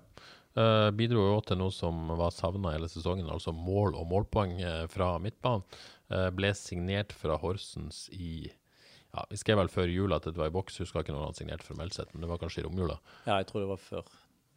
Uh, 0.52 0.90
bidro 0.92 1.25
jo 1.30 1.37
til 1.49 1.61
noe 1.61 1.73
som 1.73 2.11
var 2.18 2.32
savna 2.35 2.75
hele 2.75 2.88
sesongen, 2.92 3.30
altså 3.32 3.54
mål 3.56 3.97
og 3.97 4.09
målpoeng 4.11 4.59
uh, 4.61 4.82
fra 4.92 5.14
midtbanen. 5.23 5.64
Uh, 6.12 6.28
ble 6.35 6.50
signert 6.56 7.14
fra 7.16 7.38
Horsens 7.40 8.04
i 8.12 8.50
ja, 9.12 9.25
Vi 9.30 9.38
skrev 9.40 9.59
vel 9.61 9.71
før 9.73 9.92
jul 9.92 10.12
at 10.16 10.26
det 10.28 10.37
var 10.37 10.50
i 10.50 10.54
boks, 10.54 10.80
husker 10.82 11.04
ikke 11.04 11.14
når 11.14 11.30
han 11.30 11.38
signerte 11.38 11.68
formelt 11.68 11.97
sett, 11.97 12.12
men 12.12 12.25
det 12.25 12.30
var 12.30 12.40
kanskje 12.40 12.62
i 12.62 12.66
romjula. 12.66 12.99
Ja, 13.26 13.38
jeg 13.40 13.49
tror 13.49 13.64
det 13.64 13.71
var 13.71 13.80
før 13.80 14.04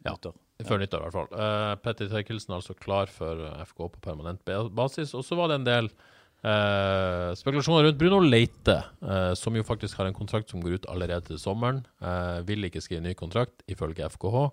nyttår. 0.06 0.36
Ja, 0.60 0.66
før 0.68 0.82
nyttår 0.82 1.00
i 1.00 1.08
hvert 1.08 1.16
fall. 1.16 1.32
Uh, 1.32 1.72
Petter 1.84 2.12
Terkelsen 2.12 2.56
altså 2.56 2.76
klar 2.76 3.12
for 3.12 3.40
FK 3.68 3.80
på 3.96 4.04
permanent 4.04 4.44
basis. 4.46 5.16
Og 5.16 5.24
så 5.24 5.36
var 5.36 5.52
det 5.52 5.60
en 5.60 5.68
del 5.68 5.90
Uh, 6.46 7.32
spekulasjoner 7.34 7.88
rundt 7.88 7.98
Bruno 7.98 8.20
Leite, 8.22 8.76
uh, 9.02 9.32
som 9.34 9.56
jo 9.56 9.64
faktisk 9.66 9.98
har 9.98 10.06
en 10.06 10.14
kontrakt 10.14 10.52
som 10.52 10.60
går 10.62 10.76
ut 10.78 10.88
allerede 10.92 11.32
til 11.32 11.40
sommeren. 11.42 11.80
Uh, 11.98 12.38
vil 12.46 12.68
ikke 12.68 12.82
skrive 12.84 13.02
ny 13.02 13.16
kontrakt, 13.18 13.64
ifølge 13.66 14.06
FKH. 14.14 14.44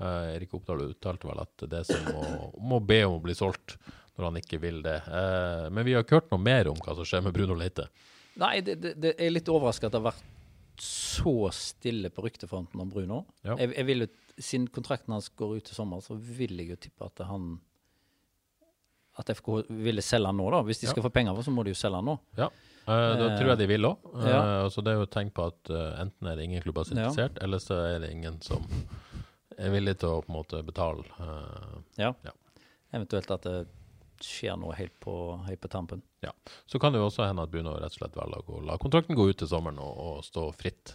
Uh, 0.00 0.32
Erik 0.32 0.54
Oppdal 0.56 0.86
uttalte 0.88 1.28
vel 1.28 1.42
at 1.42 1.64
det 1.68 1.82
som 1.84 2.06
må, 2.08 2.50
må, 2.72 2.80
be 2.80 3.02
om 3.04 3.18
å 3.18 3.22
bli 3.22 3.34
solgt 3.36 3.76
når 4.16 4.30
han 4.30 4.40
ikke 4.40 4.60
vil 4.62 4.80
det. 4.84 4.96
Uh, 5.04 5.68
men 5.68 5.84
vi 5.84 5.94
har 5.96 6.06
ikke 6.06 6.22
hørt 6.22 6.32
noe 6.32 6.42
mer 6.42 6.70
om 6.72 6.80
hva 6.80 6.96
som 6.96 7.08
skjer 7.08 7.26
med 7.26 7.36
Bruno 7.36 7.56
Leite. 7.58 7.90
Nei, 8.40 8.58
det, 8.64 8.78
det, 8.80 8.94
det 9.00 9.14
er 9.20 9.32
litt 9.34 9.48
overraska 9.52 9.90
at 9.90 9.94
det 9.94 10.00
har 10.00 10.12
vært 10.12 10.28
så 10.80 11.50
stille 11.52 12.08
på 12.12 12.24
ryktefronten 12.24 12.80
om 12.80 12.88
Bruno. 12.88 13.24
Ja. 13.44 13.58
Jeg, 13.60 13.74
jeg 13.76 13.88
vil, 13.90 14.06
siden 14.38 14.70
kontrakten 14.72 15.12
hans 15.12 15.28
går 15.36 15.58
ut 15.58 15.68
i 15.68 15.76
sommer, 15.76 16.00
så 16.04 16.16
vil 16.16 16.56
jeg 16.62 16.72
jo 16.72 16.80
tippe 16.88 17.10
at 17.10 17.26
han 17.28 17.58
at 19.20 19.30
FK 19.36 19.50
ville 19.84 20.02
selge 20.04 20.30
han 20.30 20.38
nå, 20.38 20.48
da. 20.54 20.62
Hvis 20.64 20.80
de 20.80 20.88
ja. 20.88 20.94
skal 20.94 21.04
få 21.04 21.12
penger 21.12 21.36
for 21.36 21.44
så 21.44 21.52
må 21.52 21.64
de 21.66 21.74
jo 21.74 21.78
selge 21.78 22.00
han 22.00 22.08
nå. 22.08 22.16
Ja. 22.38 22.48
Uh, 22.86 23.12
da 23.20 23.26
tror 23.36 23.52
jeg 23.52 23.60
de 23.60 23.68
vil 23.68 23.86
òg. 23.86 24.10
Uh, 24.14 24.24
ja. 24.24 24.40
Så 24.72 24.84
det 24.84 24.94
er 24.94 25.00
jo 25.02 25.06
et 25.06 25.12
tegn 25.12 25.32
på 25.34 25.46
at 25.50 25.72
uh, 25.72 26.00
enten 26.00 26.30
er 26.30 26.38
det 26.38 26.46
ingen 26.48 26.64
klubber 26.64 26.88
som 26.88 26.96
er 26.96 27.10
interessert, 27.10 27.40
eller 27.44 27.60
så 27.62 27.82
er 27.90 28.00
det 28.06 28.12
ingen 28.14 28.40
som 28.44 28.64
er 29.60 29.74
villig 29.74 29.98
til 30.00 30.14
å 30.14 30.22
på 30.24 30.32
en 30.32 30.38
måte 30.38 30.62
betale. 30.66 31.04
Uh, 31.20 31.80
ja. 32.00 32.14
ja. 32.24 32.32
Eventuelt 32.90 33.30
at 33.34 33.46
det 33.46 33.58
skjer 34.24 34.56
noe 34.60 34.76
helt 34.76 34.96
på, 35.00 35.14
helt 35.46 35.60
på, 35.60 35.70
tampen. 35.72 36.02
Ja. 36.24 36.32
Så 36.66 36.78
kan 36.78 36.92
det 36.92 37.00
jo 37.00 37.08
også 37.08 37.26
hende 37.28 37.46
at 37.46 37.52
Bruno 37.52 37.76
rett 37.78 37.94
og 37.94 38.02
slett 38.02 38.18
velger 38.18 38.50
å 38.52 38.64
la 38.66 38.76
kontrakten 38.80 39.16
gå 39.18 39.30
ut 39.30 39.38
til 39.40 39.48
sommeren 39.50 39.80
og, 39.82 39.94
og 39.96 40.26
stå 40.26 40.50
fritt 40.56 40.94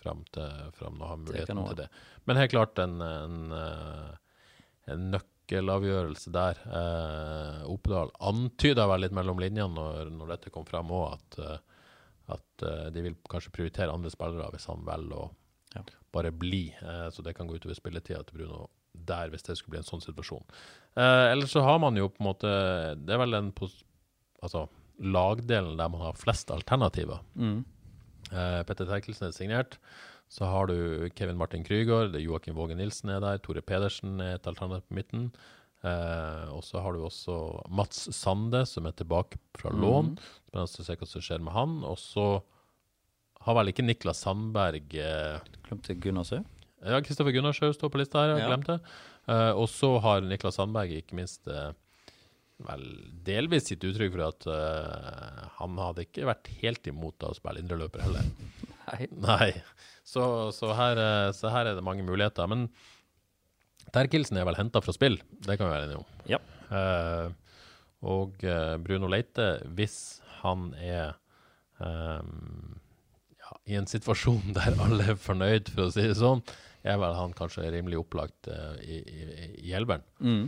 fram 0.00 0.22
til 0.34 0.74
fram 0.76 0.98
når 0.98 1.06
han 1.06 1.14
har 1.14 1.22
muligheten 1.22 1.62
til 1.70 1.78
det. 1.80 1.86
Men 2.28 2.40
helt 2.40 2.52
klart 2.52 2.82
en, 2.82 2.98
en, 3.02 3.38
eh, 3.56 4.42
en 4.92 5.08
nøkkelavgjørelse 5.14 6.34
der. 6.34 6.60
Eh, 6.80 7.62
Opedal 7.72 8.12
antyda 8.28 8.86
vel 8.90 9.06
litt 9.06 9.16
mellom 9.16 9.40
linjene 9.42 9.72
når, 9.74 10.12
når 10.18 10.36
dette 10.36 10.52
kom 10.54 10.68
frem 10.68 10.92
òg, 10.94 11.16
at, 11.16 11.40
eh, 11.40 11.88
at 12.36 12.66
de 12.90 13.02
vil 13.04 13.16
kanskje 13.30 13.54
prioritere 13.54 13.94
andre 13.94 14.10
spillere 14.10 14.50
hvis 14.54 14.68
han 14.68 14.84
velger 14.86 15.24
å 15.24 15.26
ja. 15.76 15.82
Bare 16.16 16.32
bli. 16.34 16.64
Eh, 16.80 17.06
så 17.12 17.24
det 17.24 17.36
kan 17.36 17.48
gå 17.48 17.58
utover 17.60 17.78
spilletida 17.78 18.24
til 18.26 18.40
Bruno 18.40 18.66
der, 18.96 19.30
hvis 19.30 19.44
det 19.46 19.58
skulle 19.58 19.76
bli 19.76 19.82
en 19.82 19.88
sånn 19.88 20.04
situasjon. 20.04 20.44
Eh, 20.96 21.26
ellers 21.34 21.52
så 21.52 21.62
har 21.66 21.78
man 21.82 21.98
jo 22.00 22.08
på 22.08 22.22
en 22.22 22.30
måte 22.30 22.50
Det 22.96 23.12
er 23.12 23.20
vel 23.20 23.36
den 23.36 23.52
altså, 24.42 24.66
lagdelen 24.98 25.76
der 25.76 25.92
man 25.92 26.06
har 26.08 26.18
flest 26.18 26.50
alternativer. 26.54 27.20
Mm. 27.36 27.64
Eh, 28.32 28.62
Petter 28.66 28.88
Terkelsen 28.88 29.28
er 29.28 29.36
signert. 29.36 29.80
Så 30.32 30.48
har 30.50 30.66
du 30.66 31.06
Kevin 31.14 31.38
Martin 31.38 31.62
Krygård, 31.62 32.16
Joakim 32.18 32.56
Våge 32.58 32.74
Nilsen 32.74 33.12
er 33.14 33.20
der, 33.22 33.38
Tore 33.38 33.62
Pedersen 33.62 34.18
er 34.20 34.40
et 34.40 34.48
alternativ 34.50 34.88
på 34.88 34.98
midten. 34.98 35.28
Eh, 35.86 36.46
og 36.50 36.64
så 36.66 36.82
har 36.82 36.96
du 36.96 37.04
også 37.06 37.36
Mats 37.70 38.08
Sande, 38.16 38.64
som 38.66 38.88
er 38.88 38.96
tilbake 38.98 39.38
fra 39.58 39.70
lån. 39.70 40.16
Spennende 40.48 40.66
å 40.66 40.86
se 40.88 40.96
hva 40.98 41.08
som 41.08 41.22
skjer 41.22 41.44
med 41.46 41.54
han. 41.54 41.78
Og 41.86 41.98
så 42.00 42.26
har 43.46 43.56
vel 43.60 43.70
ikke 43.70 43.84
Niklas 43.86 44.20
Sandberg 44.24 44.94
eh, 44.98 45.38
Glemte 45.68 45.94
Gunnarsø. 46.02 46.40
Ja, 46.86 46.98
Kristoffer 47.02 47.34
Gunnarsjø 47.34 47.72
står 47.74 47.90
på 47.94 48.00
lista 48.00 48.22
her, 48.22 48.34
jeg 48.36 48.44
Ja. 48.44 48.48
glemte. 48.52 48.76
Eh, 49.26 49.52
og 49.58 49.68
så 49.70 49.92
har 50.02 50.22
Niklas 50.26 50.58
Sandberg 50.58 50.92
ikke 50.94 51.16
minst 51.18 51.46
uh, 51.50 51.70
vel 52.66 52.84
delvis 53.26 53.66
sitt 53.70 53.82
uttrykk 53.84 54.12
for 54.14 54.24
at 54.28 54.46
uh, 54.50 55.46
han 55.58 55.78
hadde 55.82 56.04
ikke 56.06 56.28
vært 56.28 56.50
helt 56.60 56.86
imot 56.90 57.26
å 57.26 57.32
spille 57.36 57.62
indreløper 57.62 58.04
heller. 58.06 58.28
Nei. 58.86 59.08
Nei. 59.10 59.48
Så, 60.06 60.22
så, 60.54 60.70
her, 60.78 61.00
så 61.34 61.50
her 61.50 61.66
er 61.72 61.74
det 61.78 61.82
mange 61.86 62.04
muligheter. 62.06 62.46
Men 62.46 62.68
Terkelsen 63.94 64.38
er 64.38 64.46
vel 64.46 64.58
henta 64.58 64.78
fra 64.82 64.94
spill, 64.94 65.18
det 65.46 65.56
kan 65.58 65.66
vi 65.66 65.74
være 65.74 65.88
enige 65.88 65.98
om. 66.02 66.06
Ja. 66.30 66.38
Eh, 66.70 67.28
og 68.06 68.42
Bruno 68.86 69.08
Leite, 69.10 69.46
hvis 69.74 70.20
han 70.42 70.68
er 70.78 71.16
ja, 71.80 72.20
i 73.66 73.76
en 73.78 73.88
situasjon 73.90 74.54
der 74.56 74.78
alle 74.82 75.12
er 75.12 75.20
fornøyd, 75.20 75.70
for 75.74 75.88
å 75.88 75.94
si 75.94 76.06
det 76.06 76.16
sånn, 76.18 76.42
er 76.86 76.98
vel 77.02 77.16
han 77.18 77.34
kanskje 77.34 77.66
rimelig 77.74 77.98
opplagt 78.04 78.48
uh, 78.50 78.76
i, 78.78 79.00
i. 79.66 79.72
Mm. 79.74 80.44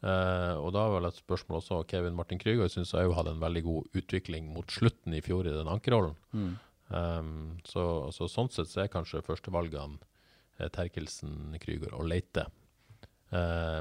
Uh, 0.00 0.56
og 0.60 0.70
da 0.76 0.84
er 0.84 0.94
vel 0.94 1.08
et 1.08 1.20
spørsmål 1.20 1.60
også 1.60 1.82
Kevin 1.88 2.16
Martin 2.16 2.40
Krüger 2.40 2.68
syns 2.72 2.92
jeg 2.96 3.12
hadde 3.16 3.34
en 3.34 3.42
veldig 3.42 3.62
god 3.66 3.98
utvikling 4.00 4.48
mot 4.52 4.72
slutten 4.72 5.16
i 5.16 5.22
fjor 5.24 5.48
i 5.48 5.56
den 5.56 5.68
ankerrollen. 5.72 6.16
Mm. 6.32 6.54
Um, 6.90 7.34
så, 7.68 7.84
så 8.12 8.28
sånn 8.28 8.50
sett 8.52 8.68
så 8.68 8.84
er 8.84 8.92
kanskje 8.92 9.22
førstevalgene 9.22 10.00
eh, 10.58 10.70
Terkelsen, 10.74 11.54
Krüger 11.62 11.94
og 11.96 12.08
Leite. 12.10 12.48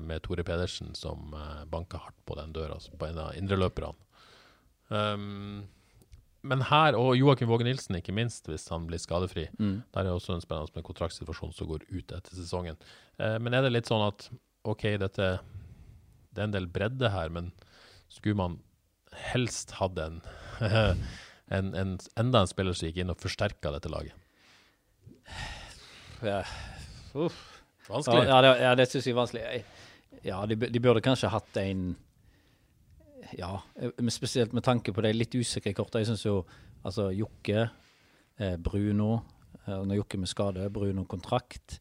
med 0.05 0.21
Tore 0.21 0.43
Pedersen 0.45 0.91
som 0.93 1.31
uh, 1.33 1.65
banker 1.65 1.97
hardt 1.97 2.19
på 2.29 2.35
den 2.37 2.51
døra, 2.53 2.75
altså 2.75 2.93
på 2.93 3.07
en 3.07 3.17
av 3.17 3.31
indreløperne. 3.33 3.97
Um, 4.93 5.63
men 6.41 6.61
her, 6.69 6.95
og 6.95 7.17
Joakim 7.19 7.49
Våge 7.51 7.65
Nilsen 7.67 7.97
ikke 7.99 8.15
minst, 8.15 8.47
hvis 8.47 8.69
han 8.71 8.85
blir 8.87 9.01
skadefri. 9.01 9.47
Mm. 9.59 9.81
Der 9.95 10.07
er 10.07 10.13
også 10.13 10.37
en 10.37 10.43
spennende 10.43 10.83
kontraktsituasjon 10.85 11.51
som 11.55 11.67
går 11.67 11.83
ut 11.89 12.13
etter 12.15 12.35
sesongen. 12.35 12.79
Eh, 13.19 13.37
men 13.43 13.55
er 13.55 13.65
det 13.65 13.73
litt 13.73 13.89
sånn 13.91 14.05
at 14.07 14.29
OK, 14.69 14.85
dette 15.01 15.33
det 16.29 16.43
er 16.43 16.47
en 16.47 16.53
del 16.53 16.69
bredde 16.71 17.09
her, 17.11 17.31
men 17.33 17.51
skulle 18.11 18.37
man 18.37 18.59
helst 19.31 19.73
hatt 19.79 19.97
en, 19.99 20.19
en, 20.61 21.71
en 21.73 21.95
enda 22.19 22.43
en 22.43 22.49
spiller 22.49 22.77
som 22.77 22.87
gikk 22.87 23.01
inn 23.01 23.11
og 23.11 23.19
forsterka 23.19 23.73
dette 23.75 23.91
laget? 23.91 24.13
Ja. 26.23 26.43
Uff. 27.17 27.39
Vanskelig. 27.89 28.27
ja, 28.29 28.41
det, 28.45 28.51
ja, 28.61 28.73
det 28.77 28.85
syns 28.91 29.07
jeg 29.07 29.15
er 29.15 29.17
vanskelig. 29.17 29.63
Ja, 30.25 30.43
de, 30.45 30.57
de 30.69 30.81
burde 30.83 31.01
kanskje 31.01 31.31
hatt 31.33 31.57
en 31.57 31.95
Ja, 33.37 33.61
eh, 33.75 33.91
spesielt 34.09 34.53
med 34.53 34.63
tanke 34.65 34.93
på 34.93 35.03
de 35.05 35.13
litt 35.13 35.35
usikre 35.35 35.73
korta. 35.77 36.01
Jeg 36.01 36.09
syns 36.11 36.25
jo 36.25 36.41
altså 36.83 37.09
Jokke, 37.13 37.67
eh, 38.39 38.55
Bruno 38.57 39.19
eh, 39.65 39.81
Når 39.83 40.01
Jokke 40.01 40.19
med 40.21 40.31
skade, 40.31 40.69
Bruno 40.73 41.05
kontrakt. 41.05 41.79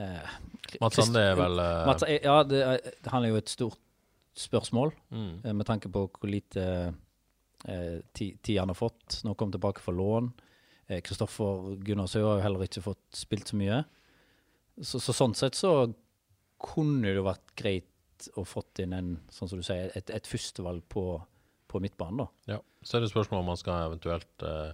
Eh, 0.00 0.34
Mats 0.80 0.96
Sande 0.96 1.22
er 1.32 1.38
vel 1.38 1.60
eh, 1.60 1.86
Mats, 1.88 2.06
eh, 2.08 2.20
ja, 2.24 2.40
det, 2.46 2.62
han 3.12 3.24
er 3.24 3.34
jo 3.34 3.40
et 3.40 3.52
stort 3.52 3.80
spørsmål, 4.40 4.92
mm, 5.10 5.50
med 5.58 5.66
tanke 5.66 5.90
på 5.92 6.04
hvor 6.06 6.30
lite 6.30 6.62
eh, 7.66 7.98
tid, 8.14 8.38
tid 8.42 8.60
han 8.62 8.70
har 8.72 8.78
fått. 8.78 9.20
Nå 9.26 9.34
kom 9.34 9.50
han 9.50 9.58
tilbake 9.58 9.82
fra 9.84 9.94
lån. 9.94 10.32
Kristoffer 11.06 11.76
Gunnarsø 11.86 12.22
har 12.24 12.38
jo 12.38 12.42
heller 12.42 12.64
ikke 12.66 12.82
fått 12.82 13.02
spilt 13.14 13.52
så 13.52 13.58
mye. 13.58 13.76
Så, 14.82 14.98
så 14.98 15.14
sånn 15.14 15.36
sett 15.38 15.54
så 15.54 15.92
kunne 16.60 17.06
det 17.06 17.20
jo 17.20 17.26
vært 17.28 17.52
greit 17.58 17.89
å 18.36 18.44
fått 18.44 18.78
inn 18.84 18.92
en, 18.92 19.10
sånn 19.32 19.48
som 19.48 19.58
du 19.60 19.64
sier, 19.66 19.90
et, 19.96 20.10
et 20.10 20.26
førstevalg 20.28 20.82
på, 20.92 21.04
på 21.70 21.80
midtbanen, 21.80 22.24
da. 22.24 22.54
Ja. 22.56 22.58
Så 22.84 22.96
er 22.98 23.04
det 23.04 23.10
spørsmål 23.12 23.40
om 23.42 23.48
man 23.52 23.60
skal 23.60 23.86
eventuelt 23.90 24.42
eh, 24.46 24.72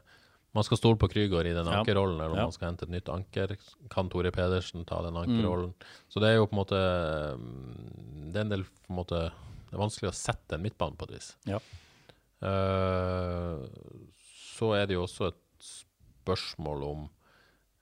Man 0.56 0.64
skal 0.64 0.78
stole 0.80 0.96
på 0.96 1.08
Krygård 1.12 1.44
i 1.50 1.52
den 1.52 1.68
ankerrollen, 1.68 2.16
eller 2.20 2.32
om 2.32 2.38
Ja. 2.38 2.44
man 2.48 2.52
skal 2.54 2.70
hente 2.70 2.86
et 2.86 2.92
nytt 2.94 3.08
anker. 3.12 3.56
Kan 3.92 4.08
Tore 4.08 4.30
Pedersen 4.32 4.86
ta 4.88 5.02
den 5.04 5.16
ankerrollen? 5.20 5.74
Så 6.08 6.18
det 6.22 6.30
er 6.30 6.38
jo 6.38 6.46
på 6.46 6.56
en 6.56 6.60
måte 6.62 6.78
mm, 7.36 8.30
Det 8.32 8.38
er 8.40 8.46
en 8.46 8.54
del 8.54 8.64
på 8.64 8.88
en 8.94 8.96
måte 9.02 9.18
Det 9.68 9.74
er 9.76 9.82
vanskelig 9.82 10.08
å 10.08 10.16
sette 10.16 10.56
en 10.56 10.62
midtbane 10.64 10.96
på 10.96 11.04
et 11.10 11.16
vis. 11.18 11.28
Ja. 11.50 11.58
Uh, 12.40 13.66
så 14.56 14.72
er 14.78 14.86
det 14.88 14.96
jo 14.96 15.04
også 15.04 15.28
et 15.32 15.42
spørsmål 15.66 16.82
om 16.86 17.04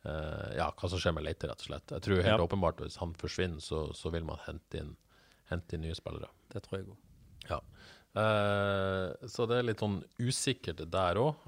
uh, 0.09 0.50
ja, 0.57 0.68
hva 0.74 0.90
som 0.90 1.00
skjer 1.00 1.14
med 1.16 1.27
Leite, 1.27 1.48
rett 1.50 1.62
og 1.62 1.68
slett. 1.70 1.94
Jeg 1.94 2.05
tror 2.07 2.22
helt 2.22 2.35
Ja. 2.40 2.46
åpenbart 2.48 2.83
hvis 2.83 2.98
han 3.03 3.14
forsvinner, 3.18 3.62
så, 3.62 3.87
så 3.96 4.11
vil 4.14 4.27
man 4.27 4.40
hente 4.48 4.81
inn, 4.83 4.92
hente 5.50 5.76
inn 5.76 5.85
nye 5.87 5.96
spillere. 5.96 6.30
Det 6.52 6.64
tror 6.64 6.78
jeg 6.78 6.88
òg. 6.88 6.96
Ja. 7.50 7.61
Eh, 8.14 9.28
så 9.30 9.46
det 9.50 9.59
er 9.59 9.68
litt 9.68 9.83
sånn 9.83 10.00
usikkert 10.22 10.85
der 10.90 11.20
òg. 11.20 11.46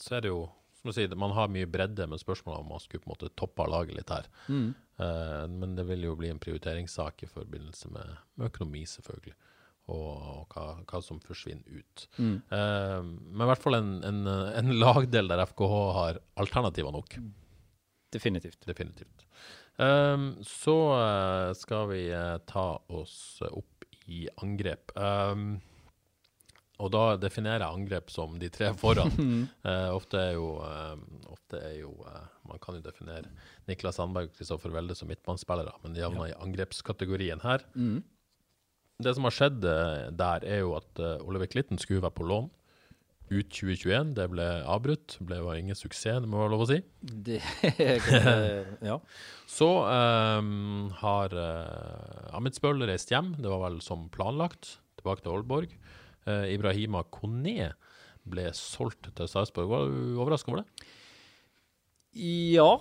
så 0.00 0.16
er 0.18 0.26
det 0.26 0.32
jo, 0.32 0.46
som 0.80 0.90
du 0.90 0.96
sier, 0.96 1.14
man 1.18 1.34
har 1.36 1.52
mye 1.52 1.68
bredde, 1.70 2.06
men 2.10 2.20
spørsmålet 2.20 2.64
om 2.64 2.74
man 2.74 2.82
skulle 2.82 3.04
på 3.04 3.10
en 3.10 3.14
måte 3.14 3.32
toppa 3.38 3.68
laget 3.70 3.98
litt 3.98 4.12
her. 4.12 4.28
Mm. 4.48 4.74
Eh, 4.98 5.44
men 5.52 5.76
det 5.76 5.84
vil 5.90 6.06
jo 6.08 6.16
bli 6.18 6.30
en 6.32 6.40
prioriteringssak 6.42 7.26
i 7.26 7.30
forbindelse 7.30 7.90
med, 7.92 8.16
med 8.34 8.50
økonomi, 8.50 8.84
selvfølgelig. 8.88 9.36
Og, 9.86 10.06
og 10.18 10.54
hva, 10.54 10.64
hva 10.82 11.00
som 11.04 11.20
forsvinner 11.22 11.78
ut. 11.78 12.06
Mm. 12.18 12.36
Eh, 12.58 13.02
men 13.06 13.44
i 13.44 13.50
hvert 13.52 13.62
fall 13.62 13.78
en, 13.78 13.92
en, 14.06 14.22
en 14.26 14.72
lagdel 14.84 15.30
der 15.30 15.44
FKH 15.46 15.76
har 16.00 16.22
alternativer 16.42 16.94
nok. 16.96 17.18
Definitivt. 18.14 18.66
Definitivt. 18.66 19.26
Um, 19.76 20.36
så 20.40 20.76
eh, 20.96 21.52
skal 21.52 21.88
vi 21.90 22.02
eh, 22.08 22.36
ta 22.48 22.68
oss 22.88 23.42
opp 23.44 23.84
i 24.06 24.24
angrep. 24.40 24.92
Um, 24.96 25.58
og 26.80 26.90
da 26.92 27.16
definerer 27.20 27.64
jeg 27.64 27.78
angrep 27.80 28.10
som 28.12 28.36
de 28.40 28.50
tre 28.52 28.70
foran. 28.76 29.12
uh, 29.64 29.92
ofte 29.98 30.20
er 30.20 30.34
jo, 30.36 30.50
uh, 30.60 30.96
ofte 31.32 31.60
er 31.60 31.78
jo 31.80 31.94
uh, 32.04 32.26
Man 32.48 32.60
kan 32.62 32.76
jo 32.76 32.84
definere 32.84 33.32
Niklas 33.68 33.96
Sandberg 34.00 34.30
og 34.30 34.36
Kristoffer 34.36 34.72
Welde 34.74 34.96
som 34.96 35.08
midtbanespillere, 35.10 35.72
men 35.84 35.96
de 35.96 36.04
havner 36.04 36.30
i 36.30 36.36
angrepskategorien 36.36 37.40
her. 37.44 37.64
Mm. 37.74 38.04
Det 39.02 39.16
som 39.16 39.28
har 39.28 39.34
skjedd 39.34 39.58
der, 39.60 40.44
er 40.44 40.62
jo 40.62 40.76
at 40.78 41.00
Oliver 41.26 41.48
Klitten 41.52 41.76
skulle 41.80 42.04
være 42.04 42.16
på 42.16 42.28
lån 42.28 42.46
ut 43.28 43.48
2021. 43.50 44.12
Det 44.16 44.26
ble 44.30 44.46
avbrutt. 44.68 45.16
Det 45.18 45.38
var 45.42 45.58
ingen 45.58 45.78
suksess, 45.78 46.20
det 46.22 46.30
må 46.30 46.40
være 46.42 46.52
lov 46.54 46.64
å 46.66 46.68
si. 46.70 46.80
Det 47.00 47.40
eh, 47.80 48.68
Ja. 48.86 48.98
Så 49.50 49.68
um, 49.86 50.90
har 51.00 51.34
uh, 51.34 52.36
Amitsbøl 52.36 52.84
reist 52.88 53.12
hjem, 53.12 53.34
det 53.38 53.50
var 53.50 53.64
vel 53.64 53.80
som 53.84 54.06
planlagt, 54.12 54.76
tilbake 54.98 55.24
til 55.24 55.34
Aalborg. 55.34 55.74
Uh, 56.26 56.46
Ibrahima 56.50 57.04
Kone 57.14 57.72
ble 58.26 58.46
solgt 58.58 59.10
til 59.14 59.30
Sarpsborg. 59.30 59.70
Var 59.70 59.90
du 59.90 60.20
overraska 60.22 60.52
over 60.52 60.64
det? 60.64 60.88
Ja, 62.16 62.72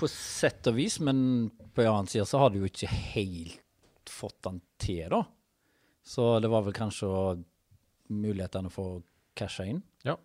på 0.00 0.08
sett 0.08 0.68
og 0.70 0.78
vis, 0.78 1.00
men 1.04 1.50
på 1.74 1.84
en 1.84 1.92
annen 1.92 2.10
side 2.10 2.24
så 2.28 2.40
har 2.40 2.52
du 2.52 2.60
jo 2.62 2.70
ikke 2.70 2.88
helt 2.88 4.10
fått 4.10 4.38
den 4.46 4.60
til, 4.80 5.04
da. 5.12 5.24
Så 6.06 6.38
det 6.42 6.48
var 6.50 6.64
vel 6.66 6.74
kanskje 6.74 7.08
mulighetene 8.10 8.72
for 8.72 9.02
å 9.30 9.36
cashe 9.38 9.66
inn. 9.70 9.82
Ja. 10.04 10.16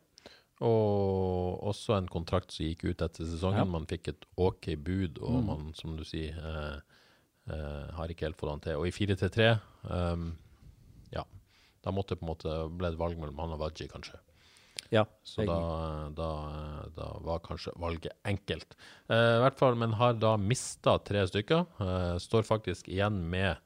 Og 0.64 1.62
også 1.68 1.98
en 1.98 2.08
kontrakt 2.08 2.52
som 2.56 2.66
gikk 2.66 2.86
ut 2.90 3.02
etter 3.06 3.28
sesongen. 3.28 3.60
Ja. 3.66 3.66
Man 3.70 3.86
fikk 3.90 4.08
et 4.14 4.26
OK 4.38 4.76
bud, 4.78 5.20
og 5.22 5.42
Mm. 5.42 5.46
man, 5.46 5.74
som 5.76 5.96
du 5.98 6.04
sier, 6.04 6.32
eh, 6.38 6.80
eh, 7.54 7.92
har 7.96 8.08
ikke 8.08 8.26
helt 8.26 8.38
fått 8.38 8.50
han 8.50 8.60
til. 8.62 8.78
Og 8.80 8.88
i 8.88 8.92
4-3-3, 8.92 9.60
um, 9.90 10.38
ja, 11.12 11.24
da 11.84 11.92
måtte 11.92 12.16
det 12.16 12.20
på 12.20 12.26
en 12.26 12.34
måte 12.36 12.78
ble 12.78 12.88
et 12.88 12.98
valg 12.98 13.18
mellom 13.20 13.38
han 13.38 13.52
og 13.54 13.60
Waji, 13.60 13.88
kanskje. 13.88 14.18
Ja, 14.92 15.04
Så 15.26 15.46
da, 15.46 16.10
da, 16.14 16.86
da 16.96 17.20
var 17.20 17.40
kanskje 17.40 17.74
valget 17.78 18.14
enkelt. 18.24 18.76
Eh, 19.10 19.16
I 19.38 19.42
hvert 19.42 19.58
fall, 19.58 19.76
men 19.76 19.94
har 19.94 20.14
da 20.14 20.38
mista 20.38 20.98
tre 21.04 21.26
stykker. 21.28 21.66
Eh, 21.82 22.18
står 22.20 22.44
faktisk 22.44 22.88
igjen 22.88 23.22
med 23.30 23.58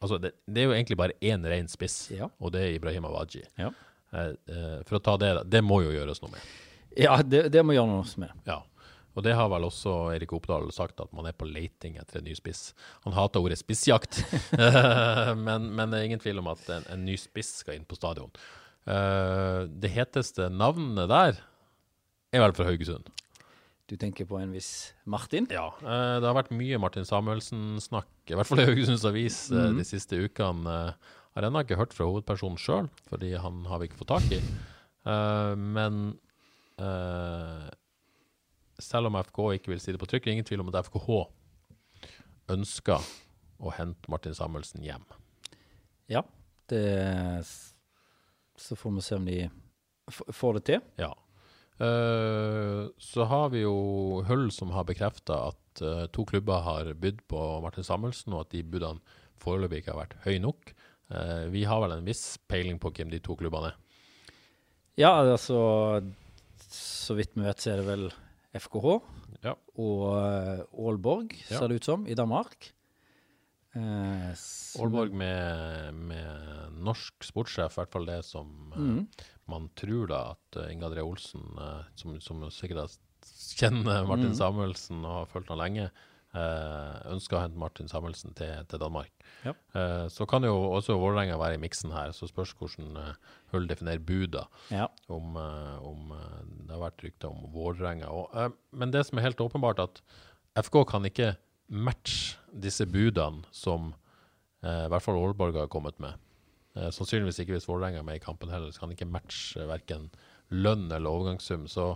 Altså, 0.00 0.20
det, 0.20 0.32
det 0.46 0.62
er 0.62 0.66
jo 0.68 0.74
egentlig 0.76 0.96
bare 0.96 1.14
én 1.20 1.42
ren 1.48 1.66
spiss, 1.66 2.10
Ja. 2.14 2.28
og 2.40 2.52
det 2.52 2.60
er 2.62 2.74
Ibrahima 2.76 3.08
Waji. 3.10 3.42
Ja. 3.58 3.70
Eh, 4.12 4.32
eh, 4.54 4.78
for 4.88 4.98
å 4.98 5.04
ta 5.04 5.16
det, 5.20 5.34
det 5.50 5.62
må 5.64 5.82
jo 5.84 5.92
gjøres 5.92 6.22
noe 6.24 6.32
med. 6.32 6.50
ja 6.96 7.18
det, 7.22 7.48
det 7.52 7.64
må 7.66 7.76
gjøres 7.76 8.16
noe 8.16 8.26
med. 8.26 8.34
Ja. 8.48 8.62
Og 9.18 9.24
det 9.26 9.34
har 9.34 9.48
vel 9.50 9.66
også 9.66 9.92
Erik 10.14 10.30
Oppdal 10.36 10.68
sagt, 10.70 11.00
at 11.02 11.10
man 11.16 11.26
er 11.26 11.34
på 11.34 11.48
leiting 11.48 11.96
etter 11.98 12.20
en 12.20 12.28
ny 12.28 12.36
spiss. 12.38 12.70
Han 13.02 13.16
hater 13.16 13.42
ordet 13.42 13.58
spissjakt, 13.58 14.20
men, 15.46 15.72
men 15.74 15.90
det 15.90 15.98
er 15.98 16.06
ingen 16.06 16.22
tvil 16.22 16.38
om 16.38 16.52
at 16.52 16.62
en, 16.70 16.86
en 16.94 17.02
ny 17.02 17.16
spiss 17.18 17.56
skal 17.64 17.74
inn 17.74 17.88
på 17.88 17.98
stadion. 17.98 18.30
Uh, 18.86 19.66
det 19.68 19.90
heteste 19.92 20.46
navnet 20.54 21.10
der 21.10 21.40
er 22.32 22.44
vel 22.44 22.54
fra 22.56 22.68
Haugesund. 22.68 23.10
Du 23.88 23.96
tenker 24.00 24.28
på 24.28 24.38
en 24.38 24.52
viss 24.52 24.92
Martin? 25.08 25.48
Ja. 25.50 25.66
Uh, 25.82 26.20
det 26.20 26.28
har 26.28 26.36
vært 26.36 26.54
mye 26.54 26.78
Martin 26.80 27.08
Samuelsen-snakk, 27.08 28.10
i 28.30 28.38
hvert 28.38 28.48
fall 28.48 28.62
i 28.62 28.68
Haugesunds 28.68 29.06
Avis 29.08 29.46
eh, 29.50 29.70
de 29.76 29.84
siste 29.88 30.18
ukene. 30.20 30.78
Har 31.38 31.46
ennå 31.46 31.60
ikke 31.62 31.76
hørt 31.78 31.92
fra 31.94 32.02
hovedpersonen 32.08 32.58
sjøl, 32.58 32.88
fordi 33.06 33.28
han 33.38 33.60
har 33.70 33.78
vi 33.78 33.86
ikke 33.86 34.00
fått 34.00 34.08
tak 34.10 34.32
i. 34.34 34.40
Uh, 35.06 35.54
men 35.54 36.00
uh, 36.82 37.68
selv 38.82 39.06
om 39.06 39.18
FK 39.20 39.38
ikke 39.54 39.70
vil 39.70 39.78
si 39.78 39.94
det 39.94 40.00
på 40.02 40.08
trykk, 40.10 40.24
er 40.24 40.32
det 40.32 40.34
ingen 40.34 40.48
tvil 40.48 40.64
om 40.64 40.72
at 40.72 40.80
FKH 40.88 41.20
ønsker 42.56 43.06
å 43.62 43.70
hente 43.76 44.10
Martin 44.10 44.34
Samuelsen 44.34 44.82
hjem. 44.82 45.06
Ja, 46.10 46.24
det 46.74 47.46
Så 48.58 48.74
får 48.74 48.96
vi 48.96 49.06
se 49.06 49.20
om 49.20 49.30
de 49.30 49.38
får 50.10 50.58
det 50.58 50.64
til. 50.72 50.82
Ja. 50.98 51.12
Uh, 51.78 52.90
så 52.98 53.28
har 53.30 53.54
vi 53.54 53.62
jo 53.62 54.24
Hull 54.26 54.48
som 54.50 54.74
har 54.74 54.90
bekrefta 54.90 55.38
at 55.52 55.86
uh, 55.86 56.10
to 56.10 56.26
klubber 56.26 56.66
har 56.66 56.90
bydd 56.98 57.22
på 57.30 57.46
Martin 57.62 57.86
Samuelsen, 57.86 58.34
og 58.34 58.48
at 58.48 58.58
de 58.58 58.66
budene 58.66 59.22
foreløpig 59.38 59.84
ikke 59.84 59.94
har 59.94 60.02
vært 60.02 60.18
høye 60.26 60.42
nok. 60.42 60.74
Eh, 61.10 61.44
vi 61.52 61.64
har 61.64 61.80
vel 61.80 61.94
en 61.98 62.04
viss 62.08 62.36
peiling 62.48 62.78
på 62.82 62.90
hvem 62.92 63.10
de 63.12 63.20
to 63.24 63.36
klubbene 63.40 63.70
er. 63.72 63.76
Ja, 64.98 65.12
altså 65.22 65.58
Så 66.68 67.14
vidt 67.16 67.36
vi 67.38 67.46
vet, 67.46 67.60
så 67.62 67.70
er 67.72 67.80
det 67.80 67.86
vel 67.88 68.08
FKH 68.58 68.98
Ja. 69.44 69.54
og 69.78 70.02
uh, 70.18 70.64
Aalborg, 70.74 71.32
Ja. 71.48 71.58
ser 71.60 71.68
det 71.68 71.76
ut 71.80 71.84
som, 71.86 72.06
i 72.10 72.14
Danmark. 72.18 72.72
Eh, 73.76 74.32
Aalborg 74.82 75.12
med, 75.14 75.94
med 75.94 76.72
norsk 76.82 77.22
sportssjef, 77.28 77.76
i 77.76 77.80
hvert 77.82 77.92
fall 77.94 78.08
det 78.08 78.22
som 78.26 78.72
eh, 78.74 79.24
man 79.48 79.68
tror 79.78 80.08
da 80.10 80.20
at 80.34 80.58
uh, 80.58 80.66
Inge 80.72 80.88
André 80.88 81.04
Olsen, 81.04 81.44
eh, 81.60 81.84
som, 82.00 82.16
som 82.24 82.42
sikkert 82.50 82.96
kjenner 83.58 84.06
Martin 84.08 84.34
Samuelsen 84.36 85.04
og 85.04 85.20
har 85.22 85.30
fulgt 85.30 85.52
ham 85.52 85.60
lenge, 85.62 85.88
uh, 86.36 86.98
ønsker 87.12 87.38
å 87.38 87.42
hente 87.44 87.58
Martin 87.60 87.88
Samuelsen 87.90 88.34
til, 88.38 88.52
til 88.68 88.80
Danmark. 88.82 89.12
Ja. 89.46 89.52
Eh, 89.78 90.06
så 90.10 90.26
kan 90.26 90.42
jo 90.42 90.52
også 90.74 90.96
Vålerenga 90.98 91.36
være 91.38 91.54
i 91.58 91.62
miksen 91.62 91.92
her, 91.94 92.10
så 92.16 92.26
spørs 92.28 92.54
hvordan 92.58 92.96
uh, 92.98 93.34
Hull 93.52 93.68
definerer 93.70 94.02
buda. 94.02 94.46
Ja. 94.74 94.88
Om, 95.08 95.36
uh, 95.38 95.76
om 95.86 96.10
eh, 96.16 96.40
det 96.66 96.74
har 96.74 96.82
vært 96.82 97.04
rykter 97.06 97.30
om 97.30 97.46
Vålerenga. 97.54 98.10
eh, 98.34 98.50
Men 98.72 98.90
det 98.94 99.04
som 99.06 99.18
er 99.20 99.28
helt 99.28 99.40
åpenbart, 99.40 99.78
at 99.84 100.02
FK 100.58 100.82
kan 100.90 101.06
ikke 101.06 101.36
matche 101.68 102.36
disse 102.52 102.86
budene 102.88 103.44
som 103.54 103.92
eh, 104.64 104.86
i 104.86 104.90
hvert 104.90 105.04
fall 105.04 105.20
Aalborg 105.20 105.56
har 105.60 105.70
kommet 105.72 105.98
med. 106.02 106.18
Eh, 106.74 106.90
sannsynligvis 106.94 107.38
ikke 107.44 107.54
hvis 107.56 107.68
Vålerenga 107.68 108.02
er 108.02 108.08
med 108.08 108.18
i 108.18 108.24
kampen 108.24 108.50
heller, 108.52 108.72
så 108.74 108.82
kan 108.84 108.92
ikke 108.96 109.08
matche 109.08 109.60
eh, 109.62 109.68
verken 109.70 110.10
lønn 110.50 110.88
eller 110.90 111.12
overgangssum. 111.12 111.68
Så 111.70 111.92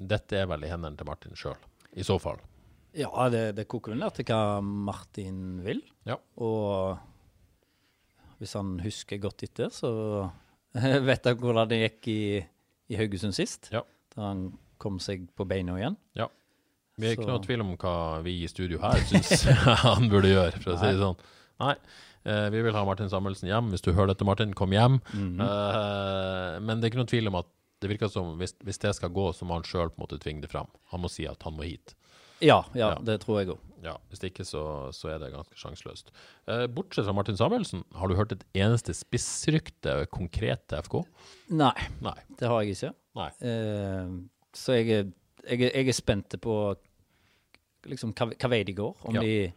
dette 0.00 0.38
er 0.40 0.46
vel 0.48 0.64
i 0.64 0.70
hendene 0.72 0.96
til 0.96 1.08
Martin 1.10 1.36
sjøl, 1.36 1.58
i 1.92 2.06
så 2.06 2.16
fall. 2.22 2.40
Ja, 2.96 3.28
det, 3.30 3.44
det 3.58 3.68
koker 3.70 3.94
vel 3.94 4.02
ned 4.02 4.16
til 4.16 4.26
hva 4.30 4.60
Martin 4.64 5.60
vil. 5.64 5.82
Ja. 6.08 6.16
Og 6.42 6.98
hvis 8.40 8.56
han 8.56 8.78
husker 8.82 9.20
godt 9.22 9.44
etter, 9.46 9.70
så 9.74 9.90
vet 11.08 11.28
han 11.28 11.38
hvordan 11.40 11.70
det 11.70 11.82
gikk 11.84 12.10
i, 12.10 12.20
i 12.90 12.98
Haugesund 12.98 13.36
sist. 13.36 13.70
Ja. 13.74 13.84
Da 14.14 14.30
han 14.30 14.48
kom 14.80 14.98
seg 15.02 15.28
på 15.36 15.46
beina 15.48 15.76
igjen. 15.78 15.98
Ja. 16.18 16.30
Vi 17.00 17.08
er 17.08 17.16
ikke 17.16 17.28
noe 17.30 17.42
tvil 17.44 17.62
om 17.64 17.74
hva 17.80 17.94
vi 18.24 18.40
i 18.44 18.48
studio 18.50 18.80
her 18.82 19.00
syns 19.08 19.46
han 19.86 20.08
burde 20.12 20.32
gjøre, 20.32 20.58
for 20.60 20.74
å 20.74 20.80
si 20.80 20.90
det 20.90 21.00
sånn. 21.00 21.20
Nei. 21.62 21.74
eh, 22.28 22.48
vi 22.52 22.64
vil 22.64 22.76
ha 22.76 22.82
Martin 22.88 23.08
Samuelsen 23.12 23.48
hjem. 23.48 23.70
Hvis 23.72 23.84
du 23.84 23.92
hører 23.92 24.12
dette, 24.12 24.26
Martin, 24.28 24.52
kom 24.56 24.74
hjem. 24.74 24.98
Eh, 25.14 26.58
men 26.60 26.80
det 26.80 26.88
er 26.88 26.92
ikke 26.92 27.00
noen 27.00 27.12
tvil 27.12 27.30
om 27.32 27.38
at 27.40 27.48
det 27.80 27.88
virker 27.94 28.10
som 28.12 28.34
hvis, 28.40 28.52
hvis 28.66 28.80
det 28.82 28.92
skal 28.98 29.12
gå, 29.16 29.30
så 29.36 29.46
må 29.48 29.56
han 29.56 29.64
sjøl 29.64 29.92
tvinge 30.18 30.44
det 30.44 30.52
fram. 30.52 30.68
Han 30.92 31.04
må 31.04 31.12
si 31.12 31.24
at 31.28 31.40
han 31.46 31.56
må 31.56 31.64
hit. 31.64 31.94
Ja, 32.40 32.62
ja, 32.74 32.94
Ja. 32.94 32.98
det 33.04 33.20
tror 33.24 33.40
jeg 33.40 33.48
òg. 33.54 33.58
Ja, 33.82 33.94
Hvis 34.10 34.20
ikke, 34.28 34.44
så, 34.44 34.90
så 34.92 35.08
er 35.08 35.18
det 35.22 35.30
ganske 35.32 35.56
sjanseløst. 35.56 36.10
Eh, 36.46 36.66
bortsett 36.68 37.06
fra 37.06 37.14
Martin 37.16 37.36
Samuelsen, 37.38 37.82
har 37.96 38.08
du 38.08 38.14
hørt 38.14 38.32
et 38.32 38.44
eneste 38.54 38.92
spissrykte 38.92 40.06
konkret 40.12 40.66
til 40.68 40.82
FK? 40.84 40.98
Nei, 41.48 41.72
Nei. 42.04 42.16
det 42.38 42.48
har 42.48 42.60
jeg 42.62 42.76
ikke. 42.76 42.92
Eh, 43.40 44.10
så 44.52 44.76
jeg 44.76 44.90
er, 44.98 45.10
jeg, 45.48 45.72
jeg 45.72 45.88
er 45.88 45.96
spent 45.96 46.36
på 46.44 46.58
liksom, 47.88 48.12
hva, 48.16 48.28
hva 48.36 48.50
vei 48.52 48.62
de 48.68 48.74
går. 48.76 48.96
Om 49.08 49.14
Ja. 49.16 49.20
de 49.24 49.52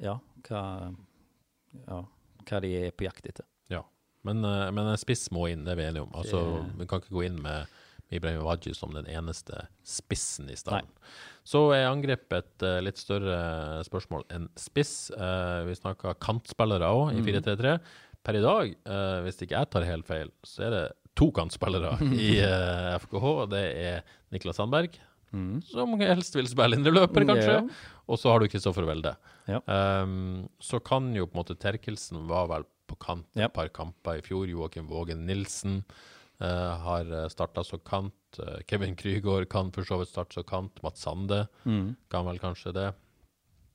Ja, 0.00 0.18
hva 0.48 0.94
Ja, 1.86 2.02
hva 2.44 2.60
de 2.60 2.70
er 2.86 2.90
på 2.90 3.04
jakt 3.06 3.26
etter. 3.26 3.44
Ja. 3.70 3.82
Men, 4.24 4.44
eh, 4.44 4.70
men 4.70 4.86
en 4.90 4.96
spiss 5.00 5.28
må 5.30 5.48
inn, 5.50 5.64
det 5.64 5.72
er 5.72 5.76
vi 5.76 5.88
enige 5.88 6.02
om. 6.02 6.12
Altså, 6.12 6.40
Vi 6.76 6.86
kan 6.86 7.00
ikke 7.00 7.14
gå 7.14 7.24
inn 7.24 7.40
med 7.40 7.66
Ibrahim 8.10 8.42
Waji 8.46 8.74
som 8.74 8.92
den 8.94 9.08
eneste 9.10 9.66
spissen 9.86 10.50
i 10.50 10.58
stallen. 10.58 10.88
Så 11.46 11.68
er 11.74 11.88
angrep 11.88 12.32
et 12.36 12.64
uh, 12.66 12.78
litt 12.84 13.00
større 13.00 13.80
spørsmål 13.86 14.26
enn 14.34 14.48
spiss. 14.58 15.10
Uh, 15.14 15.66
vi 15.68 15.76
snakka 15.78 16.16
kantspillere 16.22 16.90
òg, 16.90 17.14
i 17.16 17.24
4-3-3. 17.26 17.76
Per 18.26 18.36
i 18.36 18.42
dag, 18.44 18.74
uh, 18.90 19.20
hvis 19.24 19.40
ikke 19.40 19.56
jeg 19.56 19.70
tar 19.72 19.86
helt 19.88 20.08
feil, 20.08 20.32
så 20.44 20.66
er 20.66 20.74
det 20.74 20.82
to 21.18 21.30
kantspillere 21.34 21.96
i 22.26 22.34
eh, 22.42 22.98
FKH. 23.02 23.30
Det 23.50 23.62
er 23.82 24.12
Niklas 24.32 24.60
Sandberg, 24.60 24.98
som 25.70 25.94
helst 26.00 26.36
vil 26.38 26.48
spille 26.50 26.78
indreløper, 26.78 27.26
kanskje. 27.28 27.56
Yeah. 27.60 27.88
Og 28.10 28.18
så 28.18 28.32
har 28.32 28.42
du 28.42 28.48
Kristoffer 28.50 28.86
Welde. 28.88 29.12
Ja. 29.50 29.60
Um, 30.02 30.48
så 30.62 30.80
kan 30.82 31.10
jo 31.14 31.28
på 31.28 31.36
en 31.36 31.42
måte 31.42 31.58
Terkelsen 31.60 32.24
var 32.30 32.48
vel 32.50 32.66
på 32.90 32.96
kant 32.98 33.38
et 33.38 33.52
par 33.54 33.70
kamper 33.74 34.18
i 34.18 34.24
fjor. 34.26 34.48
Joakim 34.50 34.88
Vågen 34.90 35.22
Nilsen 35.28 35.84
har 36.46 37.28
starta 37.28 37.64
som 37.64 37.78
kant. 37.84 38.14
Uh, 38.38 38.60
Kevin 38.68 38.94
Krygård 38.96 39.48
kan 39.50 39.70
for 39.72 39.82
så 39.84 39.98
vidt 40.00 40.08
starte 40.08 40.34
som 40.38 40.44
kant. 40.44 40.82
Mats 40.82 41.00
Sande 41.04 41.48
Mm. 41.64 41.96
kan 42.10 42.24
vel 42.26 42.38
kanskje 42.38 42.72
det. 42.72 42.94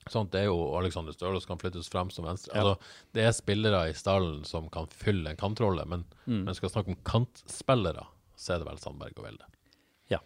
Sånt 0.09 0.31
det 0.31 0.41
er 0.41 0.45
jo 0.51 0.75
Alexander 0.77 1.11
Stølos 1.13 1.45
kan 1.49 1.57
flyttes 1.57 1.89
frem 1.89 2.09
som 2.13 2.25
venstre. 2.25 2.53
Ja. 2.53 2.61
Altså, 2.61 2.77
det 3.13 3.23
er 3.25 3.31
spillere 3.33 3.89
i 3.89 3.93
stallen 3.97 4.43
som 4.45 4.67
kan 4.69 4.85
fylle 4.87 5.29
en 5.31 5.37
kantrolle, 5.37 5.85
men 5.85 6.05
Mm. 6.27 6.43
men 6.45 6.53
skal 6.55 6.69
snakke 6.69 6.89
om 6.93 6.95
kantspillere, 7.03 8.05
så 8.35 8.53
er 8.53 8.59
det 8.59 8.67
vel 8.67 8.77
Sandberg 8.77 9.17
og 9.17 9.23
Velde. 9.25 9.45
Ja. 10.09 10.19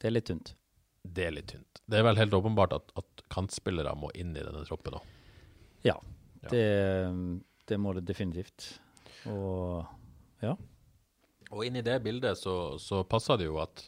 Det 0.00 0.04
er 0.06 0.10
litt 0.14 0.26
tynt. 0.26 0.54
Det 1.04 1.26
er 1.26 1.30
litt 1.32 1.48
tynt. 1.48 1.80
Det 1.88 1.98
er 1.98 2.02
vel 2.04 2.16
helt 2.16 2.32
åpenbart 2.32 2.72
at, 2.72 2.92
at 2.96 3.22
kantspillere 3.30 3.94
må 3.96 4.10
inn 4.14 4.36
i 4.36 4.42
denne 4.42 4.64
troppen 4.66 4.94
òg. 4.94 5.02
Ja. 5.84 5.94
Ja. 6.42 6.48
Det, 6.50 7.40
det 7.66 7.78
må 7.80 7.94
det 7.94 8.04
definitivt. 8.06 8.78
Og 9.26 9.84
ja. 10.42 10.54
Og 11.54 11.64
inn 11.64 11.78
i 11.80 11.84
det 11.84 11.98
bildet 12.04 12.36
så, 12.40 12.54
så 12.82 13.02
passa 13.08 13.36
det 13.40 13.46
jo 13.48 13.56
at 13.62 13.84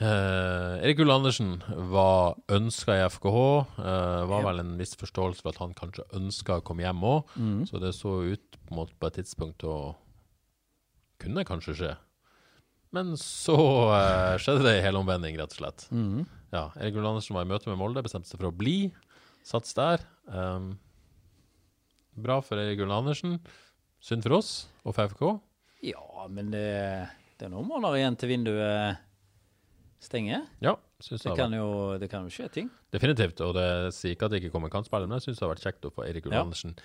eh, 0.00 0.78
Erik 0.86 1.02
Ull 1.04 1.12
Andersen 1.12 1.58
var 1.92 2.38
ønska 2.52 2.96
i 2.96 3.04
FKH. 3.10 3.36
eh, 3.82 4.22
var 4.30 4.46
vel 4.48 4.62
en 4.62 4.74
viss 4.80 4.96
forståelse 4.96 5.44
for 5.44 5.52
at 5.52 5.60
han 5.60 5.74
kanskje 5.76 6.06
ønska 6.16 6.58
å 6.60 6.64
komme 6.64 6.86
hjem 6.86 7.04
òg. 7.04 7.36
Så 7.68 7.80
det 7.82 7.92
så 7.98 8.14
ut 8.32 8.58
på, 8.66 8.74
måte 8.80 8.96
på 8.96 9.10
et 9.10 9.18
tidspunkt 9.20 9.64
å 9.68 9.76
kunne 11.22 11.44
kanskje 11.48 11.76
skje. 11.76 11.92
Men 12.96 13.12
så 13.20 13.56
eh, 13.92 14.36
skjedde 14.40 14.64
det 14.64 14.78
en 14.78 14.86
helomvending, 14.88 15.36
rett 15.40 15.52
og 15.52 15.60
slett. 15.60 15.88
Ja, 16.54 16.70
Erik 16.80 16.96
Ull 16.96 17.08
Andersen 17.08 17.36
var 17.36 17.44
i 17.44 17.50
møte 17.50 17.68
med 17.68 17.76
Molde, 17.80 18.00
bestemte 18.04 18.30
seg 18.30 18.40
for 18.40 18.48
å 18.48 18.56
bli. 18.56 18.78
Sats 19.44 19.74
der. 19.76 20.00
Um, 20.30 20.72
bra 22.16 22.38
for 22.40 22.56
Erik 22.62 22.80
Ull 22.84 22.94
Andersen. 22.96 23.36
Synd 24.00 24.24
for 24.24 24.38
oss 24.38 24.50
og 24.86 24.94
for 24.96 25.10
FK. 25.12 25.34
Ja, 25.86 26.26
men 26.32 26.50
det, 26.54 26.64
det 27.38 27.46
er 27.46 27.52
noen 27.52 27.68
måneder 27.70 27.98
igjen 28.00 28.16
til 28.18 28.32
vinduet 28.32 28.98
stenger. 30.02 30.44
Ja, 30.62 30.74
synes 31.02 31.22
Det 31.24 31.32
det 31.32 31.38
kan 31.38 31.54
jo, 31.56 31.68
det 31.98 32.08
kan 32.12 32.26
jo 32.26 32.32
skje 32.32 32.48
ting. 32.52 32.68
definitivt. 32.94 33.40
Og 33.46 33.54
det 33.56 33.94
sier 33.96 34.14
ikke 34.14 34.28
at 34.28 34.34
det 34.34 34.42
ikke 34.42 34.52
kommer 34.54 34.70
kantspillere, 34.72 35.08
men 35.08 35.18
jeg 35.20 35.28
syns 35.30 35.40
det 35.40 35.46
har 35.46 35.54
vært 35.54 35.64
kjekt 35.66 35.88
å 35.88 35.92
få 35.94 36.04
Eirik 36.06 36.26
Ull 36.28 36.36
Ja. 36.36 36.42
Andersen 36.46 36.76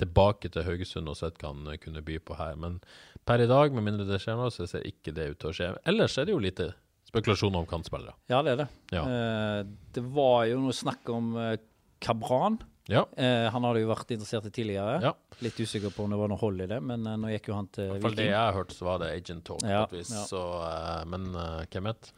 tilbake 0.00 0.50
til 0.50 0.64
Haugesund 0.66 1.06
og 1.08 1.14
sett 1.16 1.36
hva 1.38 1.52
han 1.52 1.68
eh, 1.70 1.76
kunne 1.78 2.02
by 2.02 2.16
på 2.18 2.34
her. 2.38 2.56
Men 2.58 2.80
per 3.28 3.38
i 3.44 3.46
dag, 3.46 3.70
med 3.76 3.84
mindre 3.86 4.06
det 4.08 4.18
skjer 4.24 4.34
noe, 4.40 4.50
så 4.50 4.66
ser 4.66 4.82
ikke 4.88 5.12
det 5.14 5.28
ut 5.34 5.38
til 5.38 5.52
å 5.52 5.54
skje. 5.54 5.68
Ellers 5.86 6.16
er 6.18 6.26
det 6.26 6.34
jo 6.34 6.40
lite 6.42 6.72
spekulasjoner 7.06 7.62
om 7.62 7.68
kantspillere. 7.70 8.16
Ja, 8.32 8.40
det 8.42 8.56
er 8.56 8.62
det. 8.64 8.68
Ja. 8.96 9.04
Eh, 9.06 9.60
det 9.94 10.02
var 10.16 10.46
jo 10.50 10.58
noe 10.64 10.74
snakk 10.74 11.08
om 11.14 11.36
eh, 11.38 11.56
Cabran. 12.02 12.58
Ja. 12.92 13.06
Eh, 13.16 13.46
han 13.48 13.64
hadde 13.64 13.80
jo 13.80 13.88
vært 13.88 14.10
interessert 14.12 14.46
i 14.48 14.52
tidligere. 14.52 14.98
Ja. 15.02 15.12
Litt 15.44 15.56
usikker 15.60 15.92
på 15.94 16.04
om 16.04 16.12
det 16.12 16.18
var 16.20 16.28
noe 16.28 16.40
hold 16.40 16.60
i 16.60 16.66
det, 16.68 16.80
men 16.84 17.06
eh, 17.08 17.16
nå 17.20 17.30
gikk 17.32 17.48
jo 17.48 17.56
han 17.56 17.70
til 17.72 17.86
Viking. 17.88 17.96
I 17.96 18.00
hvert 18.02 18.08
fall 18.10 18.18
det 18.20 18.26
jeg 18.28 18.40
har 18.40 18.58
hørt, 18.58 18.74
så 18.76 18.88
var 18.90 19.00
det 19.00 19.08
agent 19.14 19.44
talk. 19.48 19.64
Ja, 19.64 19.84
på 19.86 19.94
et 19.96 20.02
vis. 20.02 20.12
Så, 20.28 20.42
eh, 20.68 21.00
men 21.14 21.30
eh, 21.32 21.62
hvem 21.72 21.88
vet? 21.90 22.10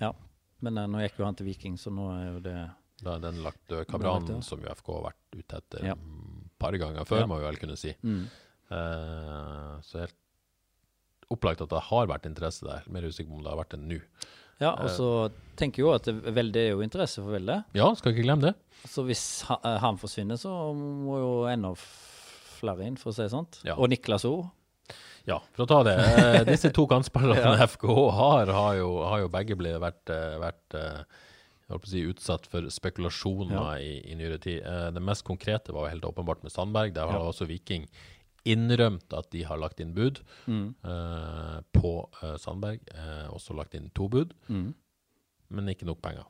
Ja. 0.00 0.12
Men 0.64 0.80
eh, 0.80 0.88
nå 0.94 1.02
gikk 1.04 1.20
jo 1.20 1.28
han 1.28 1.36
til 1.36 1.50
Viking, 1.50 1.76
så 1.80 1.92
nå 1.92 2.08
er 2.14 2.24
jo 2.30 2.40
det 2.46 2.56
Da 3.04 3.18
er 3.18 3.26
den 3.26 3.42
lagt 3.44 3.60
død. 3.68 3.84
Kabran, 3.92 4.30
som 4.46 4.64
jo 4.64 4.72
FK 4.72 4.92
har 4.94 5.04
vært 5.10 5.36
ute 5.36 5.60
etter 5.60 5.90
et 5.92 6.08
par 6.56 6.72
ganger 6.80 7.04
før, 7.04 7.26
må 7.28 7.36
vi 7.42 7.48
vel 7.50 7.60
kunne 7.60 7.76
si. 7.76 7.92
mm. 8.00 8.24
Eh, 8.66 9.74
så 9.86 10.00
helt 10.02 10.16
opplagt 11.30 11.60
at 11.62 11.70
det 11.70 11.84
har 11.90 12.08
vært 12.10 12.24
interesse 12.26 12.64
der. 12.66 12.86
Mer 12.90 13.04
usikker 13.06 13.30
på 13.30 13.36
om 13.38 13.44
det 13.44 13.52
har 13.52 13.60
vært 13.60 13.76
det 13.76 13.82
nå. 13.84 13.98
Ja, 14.60 14.72
og 14.80 14.88
så 14.94 15.08
tenker 15.60 15.82
jeg 15.82 15.86
jo 15.86 15.92
at 15.96 16.06
Velde 16.36 16.62
er 16.62 16.70
jo 16.74 16.82
interesse 16.84 17.20
for 17.22 17.34
Velde. 17.36 17.58
Ja, 17.76 17.90
skal 17.98 18.14
ikke 18.14 18.24
glemme 18.24 18.48
det. 18.50 18.54
Så 18.88 19.04
hvis 19.08 19.22
eh, 19.52 19.76
han 19.82 19.98
forsvinner, 20.00 20.38
så 20.40 20.52
må 20.76 21.18
jo 21.20 21.32
enda 21.50 21.74
flere 21.76 22.86
inn, 22.88 22.96
for 23.00 23.12
å 23.12 23.16
si 23.16 23.24
det 23.26 23.32
sånn. 23.34 23.48
Ja. 23.68 23.76
Og 23.76 23.90
Niklas 23.92 24.24
O. 24.28 24.46
Ja, 25.26 25.40
for 25.56 25.66
å 25.66 25.68
ta 25.68 25.80
det. 25.88 25.96
Eh, 25.98 26.40
disse 26.48 26.70
to 26.72 26.86
kantspillerne 26.88 27.56
FKH 27.72 27.94
har, 28.16 28.52
har, 28.54 28.74
jo, 28.78 28.90
har 29.04 29.24
jo 29.24 29.30
begge 29.32 29.56
blitt 29.58 29.80
vært, 29.82 30.04
eh, 30.14 30.36
vært 30.40 30.76
eh, 30.78 31.00
jeg 31.66 31.74
holdt 31.74 31.82
på 31.82 31.88
å 31.88 31.90
si, 31.90 32.02
utsatt 32.12 32.44
for 32.46 32.68
spekulasjoner 32.70 33.56
Ja. 33.56 33.64
i, 33.82 33.96
i 34.12 34.14
nyere 34.18 34.38
tid. 34.38 34.60
Eh, 34.62 34.84
det 34.94 35.02
mest 35.02 35.24
konkrete 35.26 35.74
var 35.74 35.88
jo 35.88 35.96
helt 35.96 36.06
åpenbart 36.12 36.44
med 36.46 36.54
Sandberg. 36.54 36.94
Der 36.94 37.10
har 37.10 37.18
Ja. 37.18 37.26
også 37.32 37.48
Viking 37.50 37.88
innrømt 38.46 39.12
at 39.18 39.28
de 39.34 39.42
har 39.48 39.58
lagt 39.58 39.80
inn 39.82 39.92
bud 39.96 40.20
Mm. 40.46 40.74
eh, 40.84 41.58
på 41.76 41.92
eh, 42.22 42.36
Sandberg. 42.38 42.80
Eh, 42.94 43.26
også 43.34 43.56
lagt 43.58 43.74
inn 43.74 43.90
to 43.94 44.08
bud, 44.08 44.32
Mm. 44.48 44.72
men 45.50 45.68
ikke 45.74 45.86
nok 45.88 46.00
penger. 46.02 46.24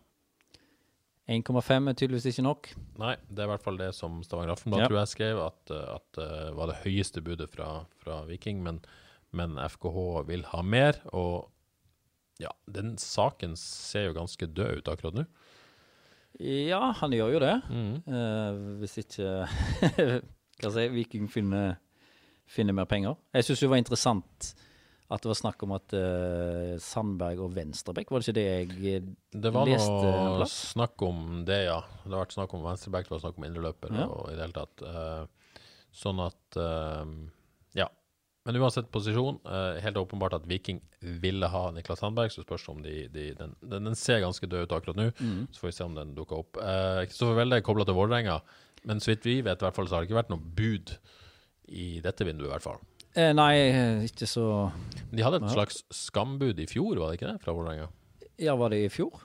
1,5 1.29 1.89
er 1.91 1.95
tydeligvis 1.99 2.29
ikke 2.31 2.45
nok. 2.47 2.69
Nei, 3.01 3.17
det 3.29 3.41
er 3.43 3.49
i 3.49 3.51
hvert 3.51 3.65
fall 3.65 3.77
det 3.81 3.89
som 3.97 4.21
Stavanger 4.23 4.53
Aftenblad 4.55 4.85
Ja. 4.85 4.87
tror 4.89 5.01
jeg 5.01 5.11
skrev, 5.11 5.41
at, 5.43 5.73
at 5.75 6.13
det 6.15 6.55
var 6.55 6.67
det 6.71 6.77
høyeste 6.85 7.23
budet 7.27 7.49
fra, 7.51 7.85
fra 7.99 8.21
Viking. 8.29 8.61
Men, 8.63 8.79
men 9.35 9.57
FKH 9.59 10.23
vil 10.29 10.45
ha 10.53 10.63
mer, 10.63 11.01
og 11.13 11.49
ja, 12.39 12.53
den 12.71 12.95
saken 12.97 13.57
ser 13.59 14.07
jo 14.11 14.15
ganske 14.21 14.47
død 14.47 14.79
ut 14.85 14.89
akkurat 14.93 15.15
nå. 15.19 15.25
Ja, 16.39 16.93
han 16.93 17.11
gjør 17.17 17.33
jo 17.33 17.39
det. 17.43 17.55
Mm. 17.73 17.93
Uh, 18.07 18.79
hvis 18.83 18.99
ikke 19.01 19.49
Hva 20.57 20.71
skal 20.71 20.71
jeg 20.71 20.75
si 20.77 20.95
Viking 20.95 21.27
finner, 21.33 21.77
finner 22.47 22.73
mer 22.77 22.87
penger. 22.91 23.17
Jeg 23.35 23.45
syns 23.49 23.61
det 23.65 23.69
var 23.73 23.81
interessant 23.83 24.55
at 25.07 25.23
det 25.23 25.29
var 25.31 25.39
snakk 25.39 25.61
om 25.63 25.73
at 25.77 25.93
uh, 25.95 26.73
Sandberg 26.83 27.39
og 27.45 27.53
Venstrebekk, 27.55 28.09
var 28.11 28.23
det 28.23 28.27
ikke 28.27 28.39
det 28.41 28.47
jeg 28.91 29.03
Det 29.39 29.53
var 29.55 29.69
leste 29.71 29.93
noe 29.93 30.33
plass? 30.41 30.55
snakk 30.73 31.03
om 31.07 31.21
det, 31.47 31.61
ja. 31.69 31.77
Det 32.03 32.11
har 32.11 32.25
vært 32.25 32.35
snakk 32.35 32.55
om 32.59 32.65
Venstrebekk, 32.67 33.07
det 33.07 33.15
var 33.15 33.23
snakk 33.23 33.39
om 33.39 33.47
indreløper 33.47 33.95
Ja. 33.95 34.07
og 34.11 34.33
i 34.33 34.35
det 34.35 34.43
hele 34.49 34.57
tatt. 34.57 34.83
Uh, 34.83 35.53
sånn 35.95 36.23
at 36.27 36.59
uh, 36.59 37.05
Ja. 37.79 37.87
Men 38.47 38.59
uansett 38.63 38.91
posisjon, 38.95 39.41
eh, 39.47 39.81
helt 39.83 39.97
åpenbart 39.99 40.35
at 40.37 40.45
Viking 40.47 40.79
ville 41.23 41.49
ha 41.51 41.65
Niklas 41.75 41.99
Sandberg, 41.99 42.31
så 42.31 42.45
spørs 42.45 42.69
om 42.71 42.79
de, 42.83 43.09
de 43.11 43.25
den, 43.35 43.55
den, 43.63 43.89
den 43.91 43.97
ser 43.99 44.21
ganske 44.23 44.47
død 44.47 44.69
ut 44.69 44.75
akkurat 44.77 44.99
nå. 45.01 45.07
Mm. 45.19 45.49
Så 45.51 45.63
får 45.65 45.67
vi 45.73 45.75
se 45.75 45.87
om 45.87 45.97
den 45.97 46.13
dukker 46.15 46.45
opp. 46.45 46.61
Kristoffer 47.09 47.35
Welde 47.41 47.59
er 47.59 47.65
kobla 47.67 47.83
til 47.89 47.97
Vålerenga, 47.99 48.37
men 48.87 49.03
så 49.03 49.11
vidt 49.11 49.27
vi 49.27 49.41
vet, 49.43 49.59
i 49.59 49.67
hvert 49.67 49.75
fall, 49.75 49.89
så 49.91 49.97
har 49.99 50.05
det 50.05 50.11
ikke 50.13 50.21
vært 50.21 50.31
noe 50.31 50.55
bud 50.61 50.95
i 51.69 52.01
dette 52.05 52.25
vinduet, 52.25 52.49
i 52.49 52.53
hvert 52.55 52.63
fall. 52.67 52.81
eh, 53.15 53.33
Nei, 53.33 53.53
eh, 53.71 54.05
ikke 54.09 54.27
så 54.29 54.71
De 55.13 55.23
hadde 55.25 55.41
et 55.43 55.51
slags 55.55 55.83
skambud 55.91 56.59
i 56.61 56.67
fjor, 56.67 56.97
var 56.99 57.11
det 57.13 57.21
ikke 57.21 57.33
det, 57.33 57.41
fra 57.43 57.53
Vålerenga? 57.57 57.89
Ja, 58.39 58.55
var 58.57 58.69
det 58.71 58.83
i 58.85 58.89
fjor? 58.93 59.23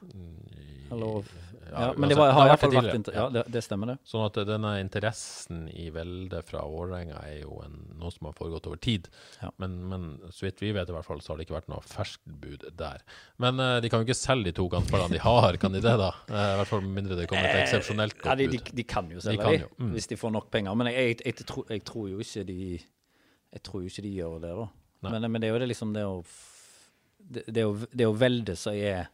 Eller 0.91 1.23
Ja, 1.71 1.81
Ja, 1.88 1.93
men 1.95 2.12
det 2.12 2.17
var, 2.19 2.27
det 2.27 2.36
har 2.36 2.45
i 2.45 2.49
hvert 2.49 2.57
vært 2.57 2.63
fall 2.65 2.75
vært 2.75 2.97
inter 2.99 3.15
Ja, 3.15 3.25
det, 3.31 3.43
det 3.53 3.62
stemmer, 3.63 3.91
det. 3.93 3.95
Sånn 4.07 4.25
at 4.25 4.39
denne 4.47 4.71
interessen 4.81 5.62
i 5.71 5.88
Velde 5.95 6.41
fra 6.43 6.63
Vålerenga 6.67 7.21
er 7.23 7.38
jo 7.45 7.62
en, 7.63 7.77
noe 8.01 8.12
som 8.12 8.27
har 8.27 8.36
foregått 8.36 8.67
over 8.67 8.81
tid. 8.84 9.07
Ja. 9.39 9.51
Men, 9.62 9.77
men 9.91 10.10
så 10.36 10.47
vidt 10.47 10.60
vi 10.63 10.73
vet, 10.75 10.91
i 10.91 10.95
hvert 10.95 11.07
fall, 11.07 11.23
så 11.23 11.34
har 11.34 11.39
det 11.39 11.47
ikke 11.47 11.55
vært 11.55 11.71
noe 11.71 11.86
ferskt 11.88 12.25
bud 12.43 12.67
der. 12.79 13.05
Men 13.41 13.62
uh, 13.63 13.77
de 13.84 13.91
kan 13.91 14.03
jo 14.03 14.10
ikke 14.10 14.19
selge 14.19 14.49
de 14.49 14.55
to 14.60 14.67
kantspillerne 14.73 15.15
de 15.15 15.23
har, 15.23 15.60
kan 15.62 15.77
de 15.77 15.84
det, 15.84 15.95
da? 16.03 16.12
Uh, 16.27 16.36
I 16.36 16.60
hvert 16.62 16.73
fall 16.73 16.86
med 16.86 16.97
mindre 16.99 17.19
det 17.21 17.29
kommer 17.31 17.47
et 17.47 17.63
eksepsjonelt 17.63 18.19
Ja, 18.19 18.27
godt 18.27 18.43
de, 18.43 18.49
de, 18.57 18.77
de 18.81 18.88
kan 18.97 19.10
jo 19.15 19.23
selge 19.23 19.45
kan 19.45 19.55
de, 19.55 19.63
jo, 19.63 19.71
mm. 19.79 19.95
hvis 19.95 20.12
de 20.12 20.19
får 20.19 20.36
nok 20.36 20.51
penger. 20.53 20.77
Men 20.81 20.91
jeg, 20.91 21.15
jeg, 21.15 21.23
jeg, 21.31 21.49
tror, 21.53 21.67
jeg 21.71 21.86
tror 21.88 22.12
jo 22.12 22.21
ikke 22.23 22.45
de 22.51 22.62
Jeg 22.75 23.63
tror 23.67 23.84
jo 23.84 23.91
ikke 23.91 24.05
de 24.05 24.15
gjør 24.19 24.39
det, 24.43 24.55
da. 24.60 24.69
Men, 25.07 25.31
men 25.31 25.41
det 25.41 25.49
er 25.49 25.55
jo 25.55 25.63
det 25.63 25.71
liksom 25.71 25.95
det 25.95 26.03
å 26.05 26.19
det, 27.21 27.43
det, 27.47 27.62
er 27.62 27.67
jo, 27.67 27.89
det 27.93 28.07
å 28.10 28.15
velde 28.17 28.55
som 28.60 28.75
er 28.75 29.10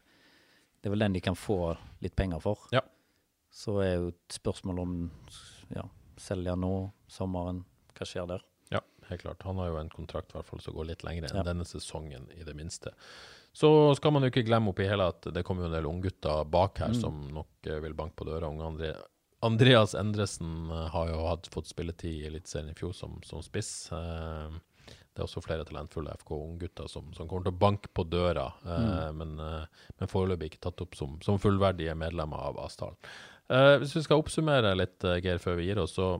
Det 0.81 0.89
er 0.89 0.93
vel 0.93 0.99
den 1.05 1.13
de 1.17 1.21
kan 1.25 1.35
få 1.35 1.75
litt 2.03 2.15
penger 2.15 2.39
for. 2.43 2.67
Ja. 2.71 2.81
Så 3.51 3.79
er 3.83 3.95
jo 3.97 4.07
et 4.13 4.35
spørsmål 4.37 4.79
om 4.83 4.93
ja, 5.73 5.83
selger 6.21 6.55
nå, 6.59 6.91
sommeren, 7.11 7.63
hva 7.97 8.05
skjer 8.05 8.27
der? 8.29 8.43
Ja, 8.71 8.81
helt 9.09 9.21
klart. 9.23 9.41
Han 9.47 9.57
har 9.57 9.71
jo 9.71 9.79
en 9.81 9.89
kontrakt 9.89 10.33
hvert 10.35 10.45
fall 10.45 10.59
som 10.61 10.75
går 10.77 10.89
litt 10.91 11.03
lenger 11.07 11.29
enn 11.29 11.37
Ja. 11.41 11.43
denne 11.47 11.65
sesongen, 11.65 12.27
i 12.37 12.43
det 12.43 12.53
minste. 12.55 12.91
Så 13.57 13.95
skal 13.97 14.11
man 14.13 14.21
jo 14.21 14.29
ikke 14.29 14.45
glemme 14.45 14.69
oppi 14.69 14.85
hele 14.85 15.07
at 15.09 15.21
det 15.33 15.43
kommer 15.47 15.63
jo 15.65 15.71
en 15.71 15.77
del 15.79 15.87
unggutter 15.89 16.43
bak 16.45 16.75
Mm. 16.77 16.85
her 16.85 16.93
som 16.93 17.21
nok 17.33 17.47
eh, 17.65 17.79
vil 17.81 17.93
banke 17.97 18.15
på 18.15 18.25
døra. 18.27 18.47
Unge 18.51 18.67
André 18.67 18.91
Andreas 19.41 19.93
Endresen 19.95 20.69
eh, 20.69 20.87
har 20.93 21.07
jo 21.09 21.25
hatt, 21.27 21.47
fått 21.53 21.67
spilletid 21.67 22.21
i 22.21 22.27
Eliteserien 22.27 22.69
i 22.69 22.77
fjor 22.77 22.93
som, 22.93 23.19
som 23.23 23.41
spiss. 23.41 23.91
Eh, 23.91 24.49
det 25.17 25.23
er 25.23 25.25
også 25.25 25.41
flere 25.41 25.65
talentfulle 25.65 26.13
FK-unggutter 26.19 26.85
som, 26.91 27.07
som 27.17 27.25
kommer 27.25 27.47
til 27.47 27.55
å 27.55 27.61
banke 27.63 27.89
på 27.89 28.03
døra, 28.05 28.51
mm. 28.61 29.17
men, 29.17 29.31
eh, 29.41 29.87
men 29.97 30.11
foreløpig 30.11 30.51
ikke 30.51 30.61
tatt 30.67 30.83
opp 30.85 30.93
som, 30.99 31.15
som 31.25 31.39
fullverdige 31.41 31.95
medlemmer 31.97 32.43
av 32.51 32.59
Asdalen. 32.61 32.99
Eh, 33.49 33.79
hvis 33.81 33.95
vi 33.97 34.03
skal 34.05 34.21
oppsummere 34.21 34.75
litt, 34.77 35.01
eh, 35.09 35.17
Geir, 35.25 35.41
før 35.41 35.57
vi 35.57 35.65
gir 35.71 35.81
oss, 35.81 35.95
så 35.97 36.19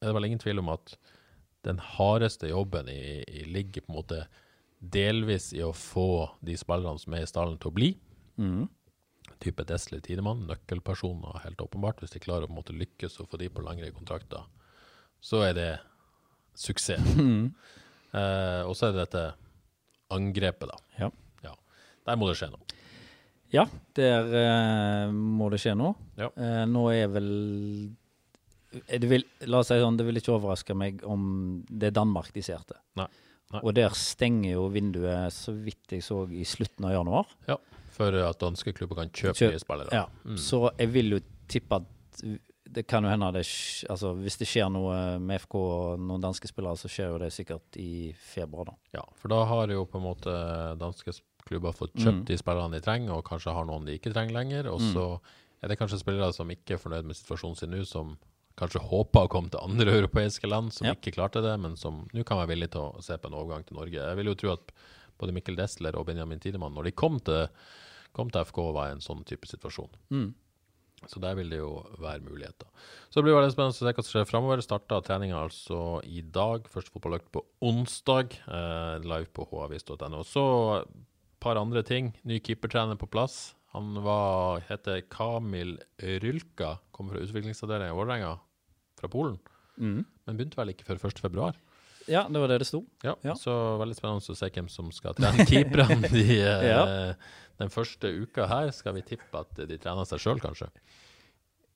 er 0.00 0.08
det 0.08 0.14
vel 0.16 0.28
ingen 0.30 0.40
tvil 0.40 0.62
om 0.62 0.72
at 0.72 0.96
den 1.68 1.82
hardeste 1.82 2.48
jobben 2.48 2.88
i, 2.88 3.20
i 3.28 3.44
ligger 3.52 3.84
på 3.84 3.92
en 3.92 3.98
måte 3.98 4.24
delvis 4.80 5.50
i 5.52 5.60
å 5.66 5.74
få 5.76 6.08
de 6.40 6.56
spillerne 6.56 7.02
som 7.02 7.16
er 7.18 7.26
i 7.26 7.28
stallen 7.28 7.60
til 7.60 7.68
å 7.72 7.76
bli. 7.76 7.90
Mm. 8.40 8.64
Type 9.44 9.68
Desle 9.68 10.00
Tidemann, 10.00 10.46
nøkkelpersoner, 10.48 11.42
helt 11.44 11.60
åpenbart. 11.60 12.00
Hvis 12.00 12.16
de 12.16 12.22
klarer 12.24 12.46
å 12.46 12.48
på 12.48 12.56
en 12.56 12.60
måte 12.62 12.76
lykkes 12.76 13.20
å 13.20 13.28
få 13.28 13.40
de 13.44 13.52
på 13.52 13.64
lengre 13.66 13.92
kontrakter, 13.92 14.48
så 15.20 15.44
er 15.50 15.58
det 15.58 15.72
suksess. 16.56 17.12
Eh, 18.16 18.62
og 18.66 18.74
så 18.78 18.88
er 18.88 18.96
det 18.96 19.04
dette 19.06 19.24
angrepet, 20.16 20.70
da. 20.70 20.78
Ja. 21.02 21.10
ja. 21.44 21.52
Der 22.08 22.18
må 22.20 22.28
det 22.30 22.38
skje 22.40 22.50
noe. 22.52 22.62
Ja, 23.54 23.62
der 23.94 24.32
eh, 24.40 25.12
må 25.14 25.50
det 25.52 25.60
skje 25.62 25.76
noe. 25.78 25.94
Ja. 26.18 26.30
Eh, 26.34 26.64
nå 26.70 26.88
er 26.94 27.10
vel 27.14 27.30
er 28.90 28.98
det 29.00 29.08
vil, 29.08 29.22
La 29.48 29.60
oss 29.62 29.70
si 29.70 29.78
sånn, 29.80 29.96
det 29.96 30.04
vil 30.08 30.18
ikke 30.20 30.34
overraske 30.34 30.74
meg 30.76 31.00
om 31.06 31.22
det 31.70 31.90
er 31.92 31.94
Danmark 31.96 32.32
de 32.34 32.42
ser 32.44 32.64
til. 32.68 32.78
Nei. 32.98 33.06
Nei. 33.54 33.60
Og 33.62 33.70
der 33.78 33.94
stenger 33.94 34.56
jo 34.56 34.64
vinduet, 34.74 35.30
så 35.32 35.54
vidt 35.54 35.94
jeg 35.94 36.02
så, 36.02 36.24
i 36.34 36.42
slutten 36.44 36.88
av 36.88 36.96
januar. 36.96 37.30
Ja. 37.46 37.56
For 37.94 38.12
at 38.26 38.40
danske 38.42 38.74
klubber 38.76 38.98
kan 38.98 39.12
kjøpe 39.14 39.38
Kjøp- 39.38 39.54
nye 39.54 39.62
spillere. 39.62 39.94
Ja. 40.02 40.34
Så 40.42 40.64
jeg 40.76 40.90
vil 40.92 41.14
jo 41.14 41.20
tippe 41.48 41.78
at 41.78 42.24
det 42.76 42.84
kan 42.86 43.04
jo 43.06 43.08
hende 43.10 43.30
det 43.32 43.42
altså 43.88 44.10
Hvis 44.20 44.36
det 44.40 44.46
skjer 44.50 44.68
noe 44.72 44.96
med 45.22 45.40
FK 45.40 45.54
og 45.56 46.00
noen 46.04 46.20
danske 46.22 46.48
spillere, 46.50 46.76
så 46.76 46.90
skjer 46.92 47.08
jo 47.14 47.18
det 47.22 47.30
sikkert 47.32 47.78
i 47.80 48.12
februar, 48.20 48.68
da. 48.68 48.74
Ja, 48.98 49.04
for 49.16 49.32
da 49.32 49.38
har 49.48 49.72
jo 49.72 49.86
på 49.88 49.96
en 50.00 50.04
måte 50.06 50.34
danske 50.80 51.14
klubber 51.46 51.72
fått 51.72 51.94
kjøpt 51.96 52.22
Mm. 52.22 52.24
de 52.28 52.36
spillerne 52.40 52.74
de 52.76 52.80
trenger, 52.84 53.12
og 53.16 53.24
kanskje 53.24 53.54
har 53.54 53.64
noen 53.68 53.86
de 53.86 53.94
ikke 53.98 54.12
trenger 54.12 54.34
lenger. 54.34 54.66
Og 54.72 54.80
så 54.82 55.20
er 55.62 55.68
det 55.72 55.78
kanskje 55.78 56.00
spillere 56.02 56.32
som 56.34 56.48
ikke 56.50 56.74
er 56.76 56.82
fornøyd 56.82 57.04
med 57.06 57.16
situasjonen 57.16 57.56
sin 57.56 57.70
nå, 57.70 57.84
som 57.86 58.16
kanskje 58.56 58.80
håper 58.82 59.24
å 59.26 59.28
komme 59.30 59.50
til 59.50 59.60
andre 59.62 59.92
europeiske 60.00 60.48
land, 60.48 60.72
som 60.72 60.86
Ja. 60.88 60.94
ikke 60.94 61.14
klarte 61.14 61.42
det, 61.44 61.54
men 61.60 61.76
som 61.76 62.04
nå 62.12 62.24
kan 62.24 62.38
være 62.38 62.48
villige 62.54 62.72
til 62.76 62.80
å 62.90 63.02
se 63.04 63.16
på 63.16 63.28
en 63.30 63.34
overgang 63.38 63.64
til 63.64 63.76
Norge. 63.76 63.92
Jeg 64.00 64.16
vil 64.16 64.26
jo 64.32 64.34
tro 64.34 64.52
at 64.52 64.72
både 65.18 65.32
Mikkel 65.32 65.56
Desler 65.56 65.94
og 65.96 66.06
Benjamin 66.06 66.40
Tidemann, 66.40 66.74
når 66.74 66.84
de 66.90 66.92
kom 66.92 67.20
til, 67.20 67.46
kom 68.12 68.28
til 68.30 68.42
FK, 68.44 68.58
var 68.74 68.88
i 68.90 68.96
en 68.96 69.00
sånn 69.04 69.24
type 69.24 69.46
situasjon. 69.48 69.88
Mm. 70.10 70.34
Så 71.04 71.20
der 71.22 71.36
vil 71.38 71.50
det 71.52 71.60
jo 71.60 71.82
være 72.00 72.24
muligheter. 72.24 72.68
Så 73.10 73.20
det 73.20 73.26
blir 73.26 73.36
veldig 73.36 73.52
spennende 73.52 73.74
å 73.74 73.78
se 73.78 73.84
hva 73.86 74.04
som 74.04 74.12
skjer 74.14 74.28
framover. 74.30 74.62
Starta 74.64 75.02
treninga 75.04 75.38
altså 75.38 76.00
i 76.08 76.22
dag. 76.22 76.66
Første 76.72 76.94
fotballøkt 76.94 77.28
på 77.34 77.44
onsdag. 77.68 78.38
Eh, 78.48 78.96
live 79.04 79.28
på 79.36 79.46
havis.no. 79.52 80.24
Så 80.26 80.46
et 80.80 80.96
par 81.44 81.60
andre 81.60 81.84
ting. 81.86 82.14
Ny 82.26 82.40
keepertrener 82.40 82.98
på 82.98 83.10
plass. 83.12 83.54
Han 83.76 83.92
var, 84.06 84.64
heter 84.70 85.04
Kamil 85.12 85.76
Rylka. 86.00 86.78
Kommer 86.96 87.12
fra 87.12 87.26
utviklingsavdelinga 87.26 87.92
i 87.92 87.98
Vålerenga, 87.98 88.32
fra 88.96 89.10
Polen. 89.12 89.36
Mm. 89.76 90.00
Men 90.24 90.38
begynte 90.38 90.56
vel 90.56 90.72
ikke 90.72 90.86
før 90.88 91.02
1. 91.10 91.60
Ja, 92.08 92.22
det 92.30 92.38
var 92.40 92.48
det 92.52 92.58
det 92.62 92.66
sto. 92.68 92.84
Ja, 93.02 93.16
Ja. 93.26 93.34
Så 93.34 93.52
veldig 93.80 93.96
spennende 93.98 94.22
å 94.22 94.36
se 94.38 94.48
hvem 94.50 94.68
som 94.70 94.90
skal 94.94 95.14
trene 95.18 95.46
keeperne 95.50 96.08
de, 96.12 96.24
eh, 96.40 96.66
Ja. 96.68 97.14
den 97.58 97.68
første 97.72 98.10
uka 98.22 98.46
her. 98.46 98.70
Skal 98.70 98.94
vi 98.94 99.02
tippe 99.02 99.40
at 99.40 99.54
de 99.56 99.78
trener 99.78 100.06
seg 100.06 100.18
sjøl, 100.22 100.40
kanskje? 100.40 100.68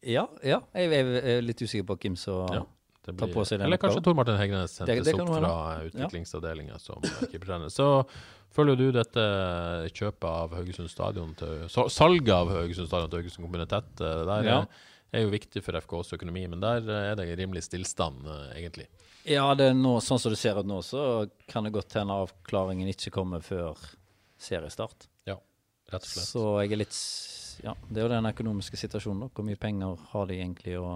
Ja, 0.06 0.28
ja. 0.42 0.60
Jeg, 0.74 0.90
jeg 0.90 1.22
er 1.36 1.42
litt 1.44 1.60
usikker 1.60 1.86
på 1.92 1.98
hvem 2.04 2.16
som 2.16 2.46
Ja. 2.54 2.66
Det 3.00 3.14
Ta 3.16 3.26
på 3.32 3.42
seg 3.48 3.58
den 3.58 3.64
eller 3.66 3.78
kanskje. 3.80 4.02
Tor 4.04 4.12
Martin 4.14 4.36
Hegnes 4.36 4.74
hentes 4.78 5.06
det 5.08 5.14
opp 5.16 5.30
fra 5.32 5.52
utviklingsavdelinga 5.88 6.74
ja. 6.76 6.78
som 6.78 7.00
keepertrener. 7.30 7.72
Så 7.72 7.86
følger 8.52 8.76
du 8.76 8.90
dette 8.92 9.24
kjøpet 9.96 10.26
av 10.28 10.52
Haugesund 10.58 10.90
stadion 10.92 11.32
til 11.40 11.64
Salget 11.72 12.28
av 12.36 12.52
Haugesund 12.52 12.90
stadion 12.90 13.08
til 13.08 13.22
Haugesund 13.22 13.46
kommune 13.46 13.66
tett. 13.66 13.88
Det 13.96 14.10
Der 14.28 14.44
Ja. 14.44 14.58
er, 14.60 14.66
er 15.16 15.24
jo 15.24 15.30
viktig 15.32 15.62
for 15.64 15.72
FKs 15.80 16.12
økonomi, 16.12 16.44
men 16.46 16.60
der 16.60 16.84
eh, 16.84 17.10
er 17.12 17.16
det 17.16 17.38
rimelig 17.40 17.64
stillstand, 17.64 18.20
eh, 18.28 18.60
egentlig. 18.60 18.86
Ja, 19.28 19.54
det 19.54 19.66
er 19.70 19.74
nå, 19.76 19.98
sånn 20.00 20.18
som 20.22 20.32
det 20.32 20.38
ser 20.40 20.56
ut 20.60 20.66
nå, 20.68 20.78
så 20.86 21.28
kan 21.50 21.64
det 21.66 21.72
godt 21.74 21.92
hende 21.98 22.14
avklaringen 22.22 22.88
ikke 22.88 23.10
kommer 23.12 23.42
før 23.44 23.76
seriestart. 24.40 25.08
Ja, 25.28 25.36
rett 25.92 26.06
og 26.06 26.08
slett. 26.08 26.28
Så 26.30 26.44
jeg 26.62 26.72
er 26.72 26.80
litt 26.84 26.96
Ja, 27.60 27.74
det 27.90 28.00
er 28.00 28.06
jo 28.06 28.12
den 28.14 28.24
økonomiske 28.30 28.78
situasjonen, 28.80 29.26
da. 29.26 29.28
Hvor 29.36 29.44
mye 29.44 29.58
penger 29.60 29.98
har 30.14 30.26
de 30.30 30.38
egentlig 30.40 30.78
å, 30.80 30.94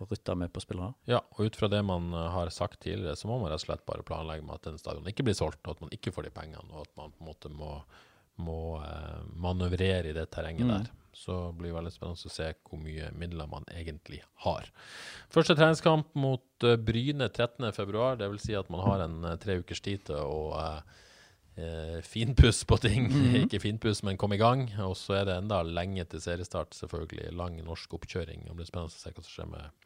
å 0.00 0.06
rutte 0.08 0.34
med 0.40 0.52
på 0.54 0.62
spillere? 0.64 0.94
Ja, 1.10 1.20
og 1.36 1.44
ut 1.50 1.56
fra 1.60 1.68
det 1.68 1.82
man 1.84 2.08
eh, 2.16 2.30
har 2.32 2.48
sagt 2.54 2.80
tidligere, 2.80 3.12
så 3.20 3.28
må 3.28 3.36
man 3.42 3.52
rett 3.52 3.60
og 3.60 3.66
slett 3.66 3.84
bare 3.84 4.06
planlegge 4.08 4.46
med 4.46 4.54
at 4.56 4.70
den 4.70 4.80
stadion 4.80 5.04
ikke 5.12 5.26
blir 5.28 5.36
solgt, 5.36 5.60
og 5.68 5.76
at 5.76 5.84
man 5.84 5.92
ikke 5.92 6.14
får 6.16 6.30
de 6.30 6.32
pengene, 6.40 6.64
og 6.72 6.86
at 6.86 6.94
man 6.96 7.12
på 7.12 7.20
en 7.20 7.28
måte 7.28 7.52
må, 7.52 7.74
må 8.40 8.58
eh, 8.80 9.20
manøvrere 9.44 10.08
i 10.08 10.16
det 10.16 10.30
terrenget 10.32 10.64
Mm. 10.64 10.72
der. 10.78 10.88
Så 11.14 11.52
blir 11.56 11.70
det 11.70 11.78
veldig 11.78 11.92
spennende 11.94 12.30
å 12.30 12.34
se 12.34 12.50
hvor 12.66 12.80
mye 12.82 13.10
midler 13.18 13.48
man 13.50 13.66
egentlig 13.72 14.20
har. 14.46 14.68
Første 15.32 15.56
treningskamp 15.58 16.12
mot 16.18 16.66
eh, 16.66 16.76
Bryne 16.80 17.30
13.2, 17.30 18.04
dvs. 18.20 18.44
Si 18.44 18.58
at 18.58 18.70
man 18.72 18.84
har 18.86 19.06
en 19.06 19.18
eh, 19.30 19.38
tre 19.42 19.58
ukers 19.62 19.82
tid 19.84 20.06
til 20.10 20.20
å 20.20 20.42
eh, 20.60 21.00
eh, 21.56 22.00
finpuss 22.06 22.64
på 22.68 22.78
ting. 22.82 23.08
Mhm. 23.10 23.38
ikke 23.44 23.62
finpuss, 23.62 24.02
men 24.06 24.20
komme 24.20 24.38
i 24.38 24.42
gang. 24.42 24.66
Og 24.86 24.96
så 24.98 25.20
er 25.20 25.30
det 25.30 25.38
enda 25.38 25.62
lenge 25.62 26.04
til 26.10 26.22
seriestart, 26.24 26.74
selvfølgelig. 26.76 27.32
Lang 27.36 27.58
norsk 27.64 27.98
oppkjøring. 28.00 28.46
Det 28.48 28.58
blir 28.58 28.70
spennende 28.70 28.92
å 28.92 28.98
se 28.98 29.14
hva 29.14 29.24
som 29.24 29.34
skjer 29.36 29.50
med 29.54 29.83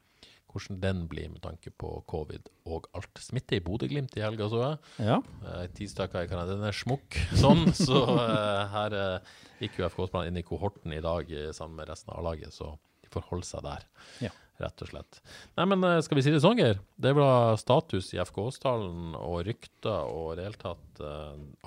hvordan 0.53 0.81
den 0.83 1.05
blir 1.11 1.29
med 1.33 1.43
tanke 1.45 1.71
på 1.77 1.91
covid 2.09 2.49
og 2.69 2.89
alt. 2.97 3.21
Smitte 3.23 3.59
i 3.59 3.63
Bodø-Glimt 3.65 4.17
i 4.19 4.25
helga, 4.25 4.49
så 4.51 4.63
jeg. 4.63 4.79
Ja. 5.11 5.19
Eh, 5.45 5.65
Tirsdager 5.77 6.25
i 6.25 6.31
karantene, 6.31 6.73
smukk 6.75 7.19
sånn. 7.43 7.67
Så 7.77 8.03
eh, 8.15 8.65
her 8.75 8.97
eh, 8.99 9.33
gikk 9.63 9.81
jo 9.81 9.89
FK-spillerne 9.91 10.33
inn 10.33 10.41
i 10.41 10.47
kohorten 10.47 10.95
i 10.97 11.03
dag 11.05 11.31
sammen 11.57 11.81
med 11.81 11.91
resten 11.93 12.13
av 12.15 12.23
A-laget, 12.23 12.55
så 12.55 12.75
de 13.05 13.13
får 13.13 13.27
holde 13.31 13.49
seg 13.49 13.67
der. 13.67 13.89
Ja. 14.25 14.33
Rett 14.59 14.83
og 14.83 14.91
slett. 14.91 15.21
Nei, 15.59 15.69
men 15.71 15.85
eh, 15.87 16.01
skal 16.03 16.19
vi 16.19 16.25
si 16.27 16.33
det 16.35 16.43
sånn, 16.43 16.59
Geir? 16.59 16.81
Det 16.99 17.13
var 17.19 17.59
status 17.61 18.11
i 18.17 18.23
FK-stallen 18.25 19.13
og 19.19 19.45
rykter 19.47 20.09
og 20.09 20.33
i 20.33 20.41
det 20.41 20.49
hele 20.49 20.63
tatt 20.65 21.05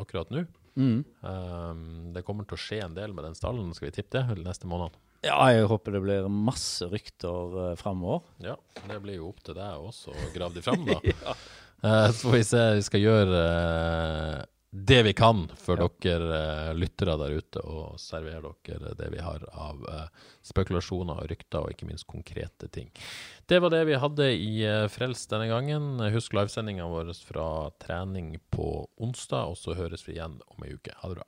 akkurat 0.01 0.33
nå. 0.33 0.43
Mm. 0.79 1.01
Det 2.15 2.21
kommer 2.23 2.45
til 2.47 2.55
å 2.55 2.61
skje 2.63 2.77
en 2.85 2.93
del 2.95 3.11
med 3.15 3.25
den 3.27 3.35
stallen, 3.35 3.73
skal 3.75 3.89
vi 3.89 3.95
tippe 3.97 4.15
det, 4.15 4.37
de 4.39 4.45
neste 4.47 4.69
månedene? 4.71 5.10
Ja, 5.25 5.37
jeg 5.53 5.67
håper 5.69 5.97
det 5.97 6.03
blir 6.03 6.29
masse 6.31 6.87
rykter 6.89 7.57
uh, 7.57 7.73
framover. 7.79 8.23
Ja, 8.43 8.55
det 8.87 9.01
blir 9.03 9.19
jo 9.19 9.29
opp 9.29 9.43
til 9.45 9.57
deg 9.57 9.89
også 9.89 10.13
å 10.13 10.31
grave 10.35 10.57
de 10.57 10.65
fram, 10.65 10.87
da. 10.87 11.35
Eh, 11.81 12.11
så 12.13 12.27
får 12.27 12.35
vi 12.35 12.41
se. 12.45 12.59
Vi 12.77 12.81
skal 12.85 13.01
gjøre 13.01 13.37
uh, 13.41 14.41
det 14.71 15.03
vi 15.03 15.11
kan 15.13 15.49
for 15.59 15.81
dere 15.99 16.69
uh, 16.69 16.73
lyttere 16.77 17.17
der 17.19 17.33
ute, 17.35 17.59
og 17.59 17.99
servere 17.99 18.53
dere 18.63 18.93
det 18.95 19.09
vi 19.11 19.19
har 19.19 19.43
av 19.51 19.81
eh, 19.83 20.05
spekulasjoner 20.47 21.19
og 21.19 21.27
rykter, 21.27 21.59
og 21.59 21.73
ikke 21.73 21.89
minst 21.89 22.07
konkrete 22.07 22.69
ting. 22.71 22.87
Det 23.51 23.59
var 23.59 23.73
det 23.73 23.83
vi 23.89 23.99
hadde 23.99 24.29
i 24.31 24.63
eh, 24.63 24.87
Frels 24.87 25.25
denne 25.27 25.49
gangen. 25.51 25.99
Husk 26.15 26.37
livesendinga 26.37 26.87
vår 26.87 27.11
fra 27.27 27.49
trening 27.83 28.37
på 28.49 28.87
onsdag, 28.95 29.51
og 29.51 29.59
så 29.59 29.75
høres 29.75 30.07
vi 30.07 30.15
igjen 30.15 30.39
om 30.55 30.63
ei 30.63 30.71
uke. 30.77 30.95
Ha 31.01 31.11
det 31.11 31.19
bra. 31.19 31.27